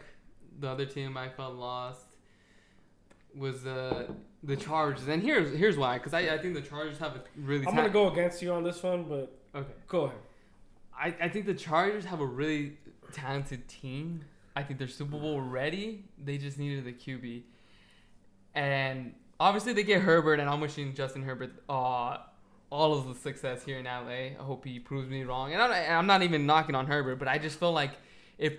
[0.59, 2.01] the other team I felt lost
[3.35, 4.07] was uh,
[4.43, 5.97] the Chargers, and here's here's why.
[5.97, 7.65] Because I, I think the Chargers have a really.
[7.67, 9.71] I'm ta- gonna go against you on this one, but Okay.
[9.87, 10.17] go ahead.
[10.97, 12.77] I, I think the Chargers have a really
[13.11, 14.21] talented team.
[14.55, 16.05] I think they're Super Bowl ready.
[16.23, 17.41] They just needed the QB,
[18.53, 22.17] and obviously they get Herbert, and I'm wishing Justin Herbert uh,
[22.69, 24.09] all of the success here in LA.
[24.09, 27.27] I hope he proves me wrong, and I'm, I'm not even knocking on Herbert, but
[27.27, 27.91] I just feel like
[28.37, 28.53] if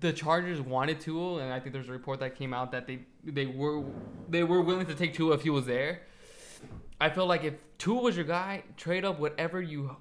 [0.00, 3.00] the Chargers wanted Tua, and I think there's a report that came out that they
[3.24, 3.84] they were
[4.28, 6.02] they were willing to take Tua if he was there.
[7.00, 9.96] I feel like if Tua was your guy, trade up whatever you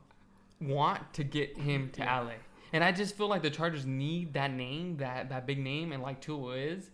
[0.60, 2.34] want to get him to LA.
[2.74, 6.04] And I just feel like the Chargers need that name, that that big name, and
[6.04, 6.90] like Tua is,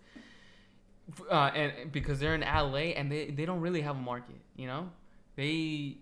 [1.29, 4.67] uh, and because they're in LA and they, they don't really have a market, you
[4.67, 4.89] know,
[5.35, 5.97] they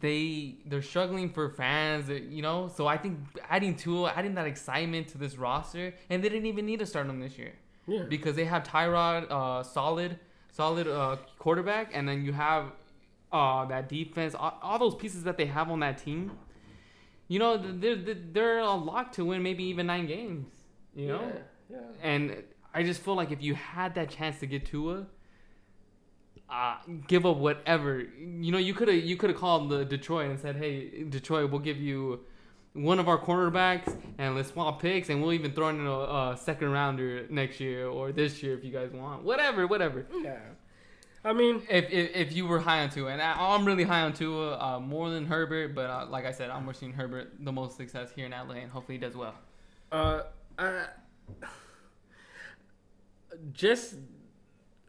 [0.00, 2.68] they they're struggling for fans, you know.
[2.76, 3.18] So I think
[3.48, 7.06] adding Tua, adding that excitement to this roster, and they didn't even need to start
[7.06, 7.52] him this year
[7.86, 8.04] Yeah.
[8.08, 10.18] because they have Tyrod, uh, solid,
[10.52, 12.72] solid uh, quarterback, and then you have
[13.32, 16.32] uh, that defense, all, all those pieces that they have on that team.
[17.28, 20.48] You know, they're they're- they're a lock to win maybe even nine games.
[20.96, 21.32] You know,
[21.70, 21.78] Yeah.
[22.02, 22.42] and
[22.74, 25.06] I just feel like if you had that chance to get Tua,
[26.50, 26.76] uh,
[27.06, 28.00] give up whatever.
[28.00, 31.50] You know, you could have you could have called the Detroit and said, "Hey, Detroit,
[31.50, 32.20] we'll give you
[32.72, 36.38] one of our cornerbacks and let's swap picks and we'll even throw in a, a
[36.40, 39.24] second rounder next year or this year if you guys want.
[39.24, 40.06] Whatever, whatever.
[40.22, 40.38] Yeah.
[41.24, 44.02] I mean, If, if, if you were high on Tua, and I, I'm really high
[44.02, 47.52] on Tua, uh, more than Herbert, but uh, like I said, I'm wishing Herbert the
[47.52, 49.34] most success here in LA, and hopefully he does well.
[49.92, 50.22] uh,
[50.58, 50.84] I,
[53.52, 53.94] just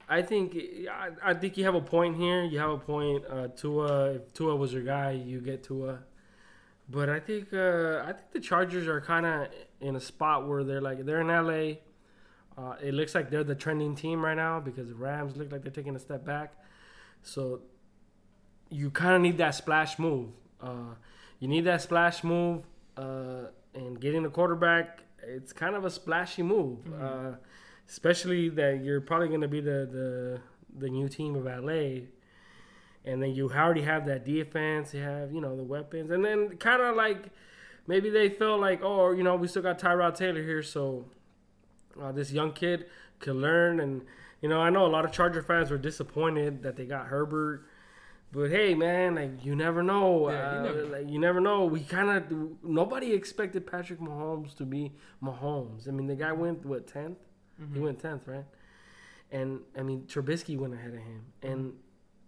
[0.09, 0.57] I think
[0.89, 2.43] I, I think you have a point here.
[2.43, 3.23] You have a point.
[3.29, 5.99] Uh, Tua, if Tua was your guy, you get Tua.
[6.89, 9.47] But I think uh, I think the Chargers are kind of
[9.79, 11.77] in a spot where they're like they're in LA.
[12.57, 15.63] Uh, it looks like they're the trending team right now because the Rams look like
[15.63, 16.53] they're taking a step back.
[17.23, 17.61] So
[18.69, 20.29] you kind of need that splash move.
[20.61, 20.95] Uh,
[21.39, 22.63] you need that splash move,
[22.97, 25.01] uh, and getting the quarterback.
[25.23, 27.33] It's kind of a splashy move, uh,
[27.91, 30.41] especially that you're probably going to be the, the
[30.79, 32.07] the new team of LA,
[33.03, 34.93] and then you already have that defense.
[34.93, 37.29] You have you know the weapons, and then kind of like
[37.87, 41.05] maybe they felt like oh you know we still got Tyrod Taylor here, so
[42.01, 42.85] uh, this young kid
[43.19, 43.81] could learn.
[43.81, 44.03] And
[44.41, 47.65] you know I know a lot of Charger fans were disappointed that they got Herbert.
[48.33, 50.29] But hey, man, like you never know.
[50.29, 51.65] Yeah, you uh, never- like you never know.
[51.65, 55.89] We kind of nobody expected Patrick Mahomes to be Mahomes.
[55.89, 56.87] I mean, the guy went what
[57.61, 57.83] 10th He mm-hmm.
[57.83, 58.45] went tenth, right?
[59.31, 61.25] And I mean, Trubisky went ahead of him.
[61.41, 61.53] Mm-hmm.
[61.53, 61.73] And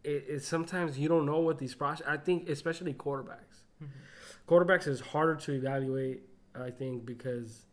[0.04, 2.06] it, it sometimes you don't know what these process.
[2.08, 3.64] I think especially quarterbacks.
[3.84, 3.86] Mm-hmm.
[4.48, 6.24] Quarterbacks is harder to evaluate.
[6.56, 7.66] I think because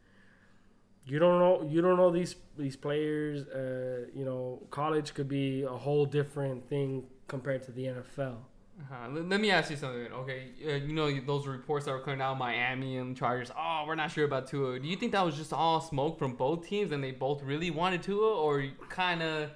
[1.04, 3.46] you don't know you don't know these these players.
[3.48, 8.36] Uh, you know, college could be a whole different thing compared to the NFL.
[8.80, 9.08] Uh-huh.
[9.12, 10.12] Let, let me ask you something.
[10.12, 13.50] Okay, uh, you know those reports that were coming out, Miami and Chargers.
[13.56, 14.78] Oh, we're not sure about Tua.
[14.78, 17.70] Do you think that was just all smoke from both teams, and they both really
[17.70, 19.50] wanted Tua, or kind of?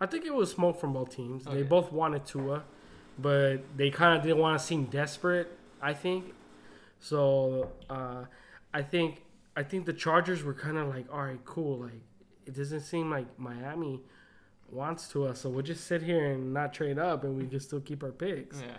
[0.00, 1.46] I think it was smoke from both teams.
[1.46, 1.56] Okay.
[1.56, 2.64] They both wanted Tua,
[3.18, 5.56] but they kind of didn't want to seem desperate.
[5.80, 6.34] I think.
[6.98, 8.24] So uh,
[8.74, 9.22] I think
[9.56, 11.78] I think the Chargers were kind of like, all right, cool.
[11.78, 12.02] Like
[12.46, 14.02] it doesn't seem like Miami
[14.70, 15.40] wants to us.
[15.40, 18.12] so we'll just sit here and not trade up, and we can still keep our
[18.12, 18.60] picks.
[18.60, 18.76] Yeah,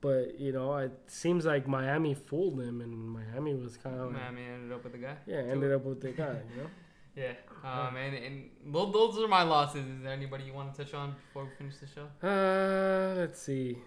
[0.00, 4.22] But you know, it seems like Miami fooled them, and Miami was kind of like,
[4.22, 5.16] Miami ended up with the guy.
[5.26, 6.36] yeah, ended up with the guy.
[6.54, 6.68] You know.
[7.18, 7.32] Yeah,
[7.64, 9.86] um, and and tho- those are my losses.
[9.86, 12.08] Is there anybody you want to touch on before we finish the show?
[12.22, 13.78] Uh, let's see.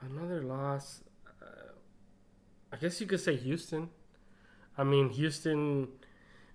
[0.00, 1.02] Another loss.
[1.42, 1.72] Uh,
[2.72, 3.90] I guess you could say Houston.
[4.78, 5.88] I mean, Houston,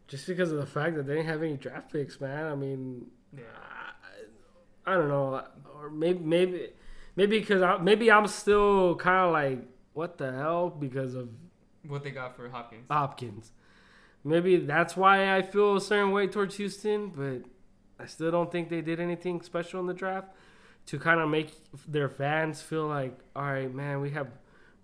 [0.08, 2.46] just because of the fact that they didn't have any draft picks, man.
[2.48, 3.44] I mean, Yeah,
[4.86, 5.44] I, I don't know,
[5.76, 6.70] or maybe maybe
[7.16, 9.60] maybe because I, maybe I'm still kind of like,
[9.94, 11.30] what the hell, because of
[11.88, 12.86] what they got for Hopkins?
[12.90, 13.52] Hopkins.
[14.24, 17.44] Maybe that's why I feel a certain way towards Houston, but
[18.02, 20.28] I still don't think they did anything special in the draft
[20.88, 21.52] to kind of make
[21.88, 24.28] their fans feel like, all right, man, we have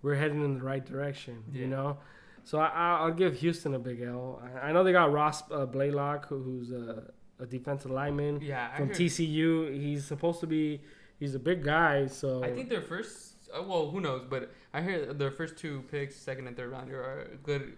[0.02, 1.60] we're heading in the right direction, Yeah.
[1.60, 1.98] you know.
[2.44, 4.42] So I, I- I'll give Houston a big L.
[4.62, 8.90] I know they got Ross uh, Blacklock, who, who's a, a defensive lineman yeah, from
[8.90, 9.72] TCU.
[9.72, 10.80] He's supposed to be
[11.18, 13.34] he's a big guy, so I think their first.
[13.52, 14.24] Uh, well, who knows?
[14.28, 17.76] But I hear their first two picks, second and third rounder, are good.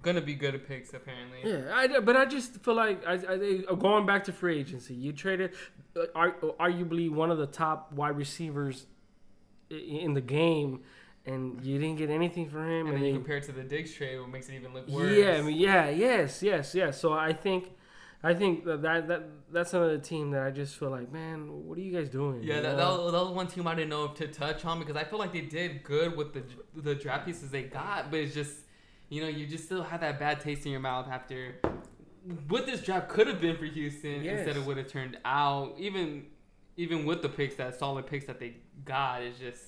[0.00, 1.40] Gonna be good picks apparently.
[1.42, 4.94] Yeah, I, but I just feel like I, I uh, going back to free agency,
[4.94, 5.54] you traded
[5.96, 8.86] uh, arguably one of the top wide receivers
[9.70, 10.82] in the game,
[11.26, 12.86] and you didn't get anything for him.
[12.86, 14.88] And And, then you compare it to the Diggs trade, what makes it even look
[14.88, 15.16] worse.
[15.16, 17.00] yeah, I mean, yeah, yes, yes, yes.
[17.00, 17.70] So I think,
[18.22, 21.78] I think that, that that that's another team that I just feel like, man, what
[21.78, 22.42] are you guys doing?
[22.42, 24.78] Yeah, that, that, was, that was one team I didn't know if to touch on
[24.80, 26.42] because I feel like they did good with the
[26.74, 28.56] the draft pieces they got, but it's just
[29.08, 31.60] you know you just still have that bad taste in your mouth after
[32.48, 34.40] what this draft could have been for Houston Yes.
[34.40, 35.74] instead of what it turned out.
[35.78, 36.26] Even
[36.76, 39.62] even with the picks, that solid picks that they got, is just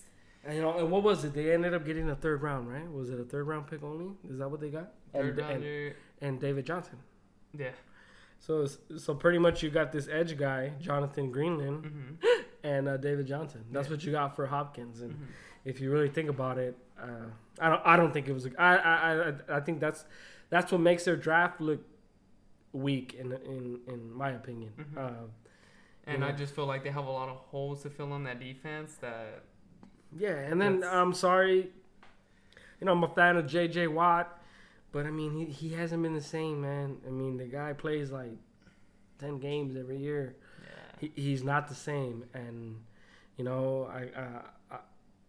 [0.44, 1.34] And, you know, and what was it?
[1.34, 2.90] They ended up getting a third round, right?
[2.90, 4.12] Was it a third round pick only?
[4.28, 4.92] Is that what they got?
[5.12, 5.96] third and, and, rounder.
[6.20, 6.98] and David Johnson.
[7.56, 7.70] Yeah.
[8.40, 8.66] So
[8.96, 11.84] so pretty much you got this edge guy, Jonathan Greenard.
[11.84, 12.14] hmm
[12.62, 13.64] and uh, David Johnson.
[13.72, 13.94] That's Yeah.
[13.94, 15.00] what you got for Hopkins.
[15.00, 15.26] And Mhm.
[15.64, 17.24] if you really think about it, uh,
[17.58, 17.82] I don't.
[17.86, 18.44] I don't think it was.
[18.46, 20.04] A, I, I I I think that's
[20.50, 21.80] that's what makes their draft look
[22.72, 24.72] weak in in in my opinion.
[24.78, 24.96] Mhm.
[24.98, 25.26] Uh,
[26.06, 28.40] And I just feel like they have a lot of holes to fill on that
[28.40, 28.96] defense.
[28.96, 29.42] That
[30.16, 31.72] yeah, and then I'm sorry.
[32.80, 33.86] You know, I'm a fan of J.J.
[33.88, 34.39] Watt,
[34.92, 36.98] but I mean, he, he hasn't been the same, man.
[37.06, 38.36] I mean, the guy plays like
[39.20, 40.34] ten games every year.
[40.62, 41.08] yeah.
[41.14, 42.76] he, he's not the same and
[43.36, 44.78] you know I, I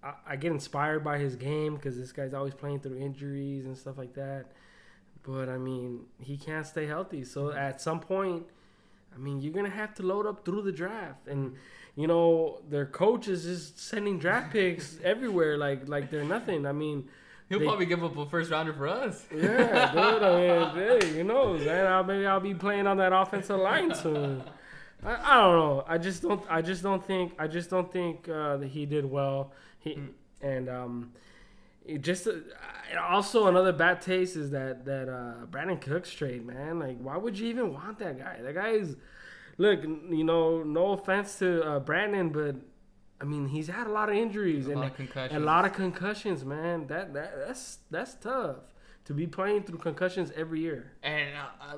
[0.03, 3.77] I I get inspired by his game because this guy's always playing through injuries and
[3.77, 4.45] stuff like that
[5.23, 7.57] but I mean he can't stay healthy so mm-hmm.
[7.57, 8.45] at some point
[9.13, 11.55] I mean you're gonna have to load up through the draft and
[11.95, 16.71] you know their coach is just sending draft picks everywhere like like they're nothing I
[16.71, 17.09] mean
[17.51, 19.25] He'll They- probably give up a first rounder for us.
[19.35, 20.23] Yeah, dude.
[20.23, 21.85] I mean, hey, you know, man.
[21.85, 24.41] I'll, maybe I'll be playing on that offensive line soon.
[25.03, 25.83] I, I don't know.
[25.85, 26.41] I just don't.
[26.49, 27.33] I just don't think.
[27.37, 29.51] I just don't think uh, that he did well.
[29.79, 30.09] He Mm.
[30.41, 31.11] and um,
[31.85, 32.31] it just uh,
[33.09, 36.79] also another bad taste is that that uh, Brandin Cooks trade, man.
[36.79, 38.37] Like, why would you even want that guy?
[38.41, 38.95] That guy is.
[39.57, 42.55] Look, you know, no offense to uh, Brandon, but
[43.21, 45.37] I mean, he's had a lot of injuries A and lot of concussions.
[45.41, 46.87] a lot of concussions, man.
[46.87, 48.57] That that that's that's tough
[49.05, 50.93] to be playing through concussions every year.
[51.03, 51.75] And uh,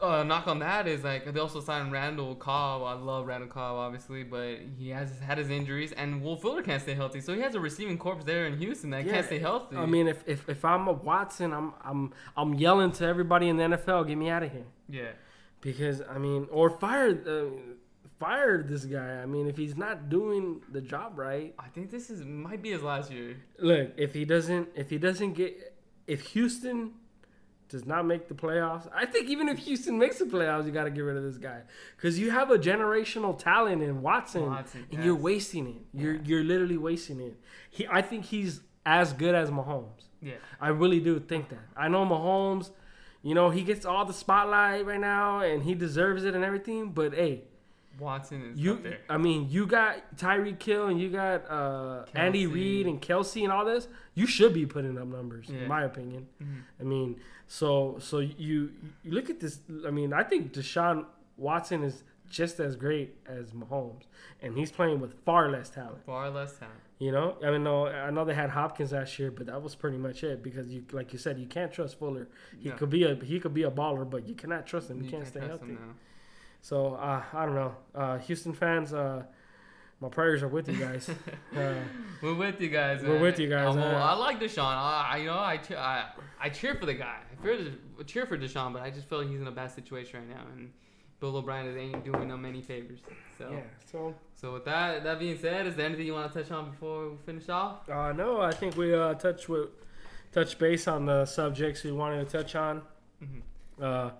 [0.00, 2.82] uh, uh, knock on that is like they also signed Randall Cobb.
[2.82, 6.80] I love Randall Cobb, obviously, but he has had his injuries, and Will Fuller can't
[6.82, 7.20] stay healthy.
[7.20, 9.76] So he has a receiving corpse there in Houston that Yeah, can't stay healthy.
[9.76, 13.56] I mean, if, if if I'm a Watson, I'm I'm I'm yelling to everybody in
[13.56, 15.10] the NFL, get me out of here, yeah,
[15.60, 17.71] because I mean, or fire uh,
[18.22, 19.20] fire this guy.
[19.22, 22.70] I mean, if he's not doing the job right, I think this is might be
[22.70, 23.36] his last year.
[23.58, 25.74] look, if he doesn't if he doesn't get
[26.06, 26.92] if Houston
[27.68, 30.84] does not make the playoffs, I think even if Houston makes the playoffs, you got
[30.84, 31.62] to get rid of this guy
[31.96, 36.00] because you have a generational talent in Watson, Watson, and you're wasting it.
[36.00, 37.34] You're you're literally wasting it.
[37.70, 40.04] He, I think he's as good as Mahomes.
[40.20, 41.64] Yeah, I really do think that.
[41.76, 42.70] I know Mahomes,
[43.22, 46.90] you know, he gets all the spotlight right now and he deserves it and everything,
[46.90, 47.44] but hey,
[48.02, 48.98] Watson is you up there.
[49.08, 52.46] I mean, you got Tyreek Hill and you got uh, Andy.
[52.46, 53.88] Reid and Kelce and all this.
[54.14, 55.60] You should be putting up numbers, Yeah.
[55.62, 56.26] in my opinion.
[56.42, 56.62] Mhm.
[56.80, 58.72] I mean, so so you
[59.02, 59.60] you look at this.
[59.86, 64.04] I mean, I think Deshaun Watson is just as great as Mahomes,
[64.40, 66.04] and he's playing with far less talent.
[66.06, 66.78] Far less talent.
[66.98, 69.74] You know, I mean, no, I know they had Hopkins last year, but that was
[69.74, 72.28] pretty much it because you, like you said, you can't trust Fuller.
[72.58, 72.76] He No.
[72.76, 75.02] could be a he could be a baller, but you cannot trust him.
[75.02, 75.76] You, can't, stay trust healthy.
[76.62, 78.94] So uh, I don't know, uh, Houston fans.
[78.94, 79.24] Uh,
[80.00, 81.08] my prayers are with you guys.
[81.56, 81.74] uh,
[82.22, 83.02] We're with you guys.
[83.02, 83.22] We're man.
[83.22, 84.64] with you guys, uh, I like Deshaun.
[84.64, 86.06] I, I- you know I, cheer, I
[86.40, 87.18] I cheer for the guy.
[87.40, 89.70] I cheer, I cheer for Deshaun, but I just feel like he's in a bad
[89.72, 90.72] situation right now, and
[91.20, 93.00] Bill O'Brien is ain't doing him any favors.
[93.38, 93.60] So yeah.
[93.90, 96.70] So so with that that being said, is there anything you want to touch on
[96.70, 97.88] before we finish off?
[97.90, 99.68] uh, no, I think we uh, touch with
[100.32, 102.82] touch base on the subjects we wanted to touch on.
[103.22, 103.42] Mhm.
[103.80, 104.10] Uh,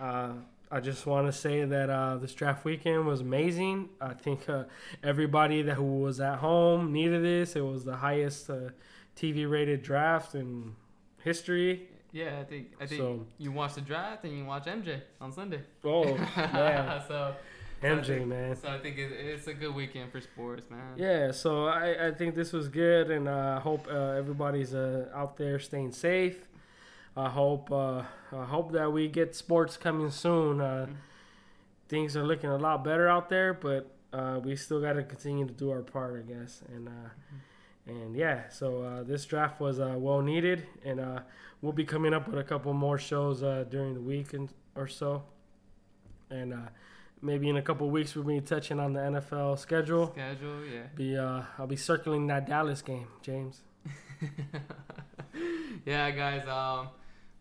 [0.00, 0.32] uh,
[0.74, 3.90] I just want to say that uh, this draft weekend was amazing.
[4.00, 4.64] I think uh,
[5.04, 7.54] everybody that who was at home needed this.
[7.54, 8.70] It was the highest uh,
[9.16, 10.74] TV rated draft in
[11.22, 11.88] history.
[12.10, 15.30] Yeah, I think I think So- you watch the draft and you watch MJ on
[15.32, 15.60] Sunday.
[15.84, 16.04] Oh
[16.36, 17.34] man, so
[17.82, 18.56] MJ man.
[18.56, 20.94] so I think it, it's a good weekend for sports, man.
[20.96, 25.36] Yeah, so I, I think this was good, and I hope uh, everybody's uh, out
[25.36, 26.38] there staying safe.
[27.16, 28.02] I hope uh,
[28.32, 30.60] I hope that we get sports coming soon.
[30.60, 30.94] Uh, Mhm.
[31.88, 35.46] things are looking a lot better out there, but uh, we still got to continue
[35.46, 36.62] to do our part, I guess.
[36.74, 37.10] And uh,
[37.86, 41.20] and yeah, so uh, this draft was uh, well needed, and uh,
[41.62, 44.88] we'll be coming up with a couple more shows uh, during the week and or
[44.88, 45.22] so.
[46.30, 46.68] And uh,
[47.22, 50.10] maybe in a couple weeks we'll be touching on the NFL schedule.
[50.12, 50.82] Schedule, yeah.
[50.96, 53.62] Be uh, I'll be circling that Dallas game, James.
[55.84, 56.48] yeah, guys.
[56.48, 56.88] Um,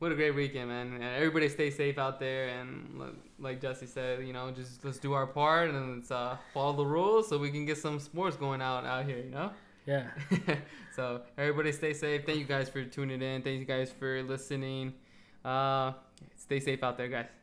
[0.04, 0.92] what a great weekend, man.
[0.96, 3.02] And everybody stay safe out there, and
[3.40, 6.86] like Jesse said, you know, just let's do our part and let's uh, follow the
[6.86, 9.52] rules so we can get some sports going out out here, you know.
[9.86, 10.08] Yeah.
[10.96, 12.26] so everybody stay safe.
[12.26, 13.44] Thank you guys for tuning in.
[13.44, 14.94] Thank you guys for listening.
[15.46, 15.94] Uh,
[16.36, 17.43] stay safe out there, guys.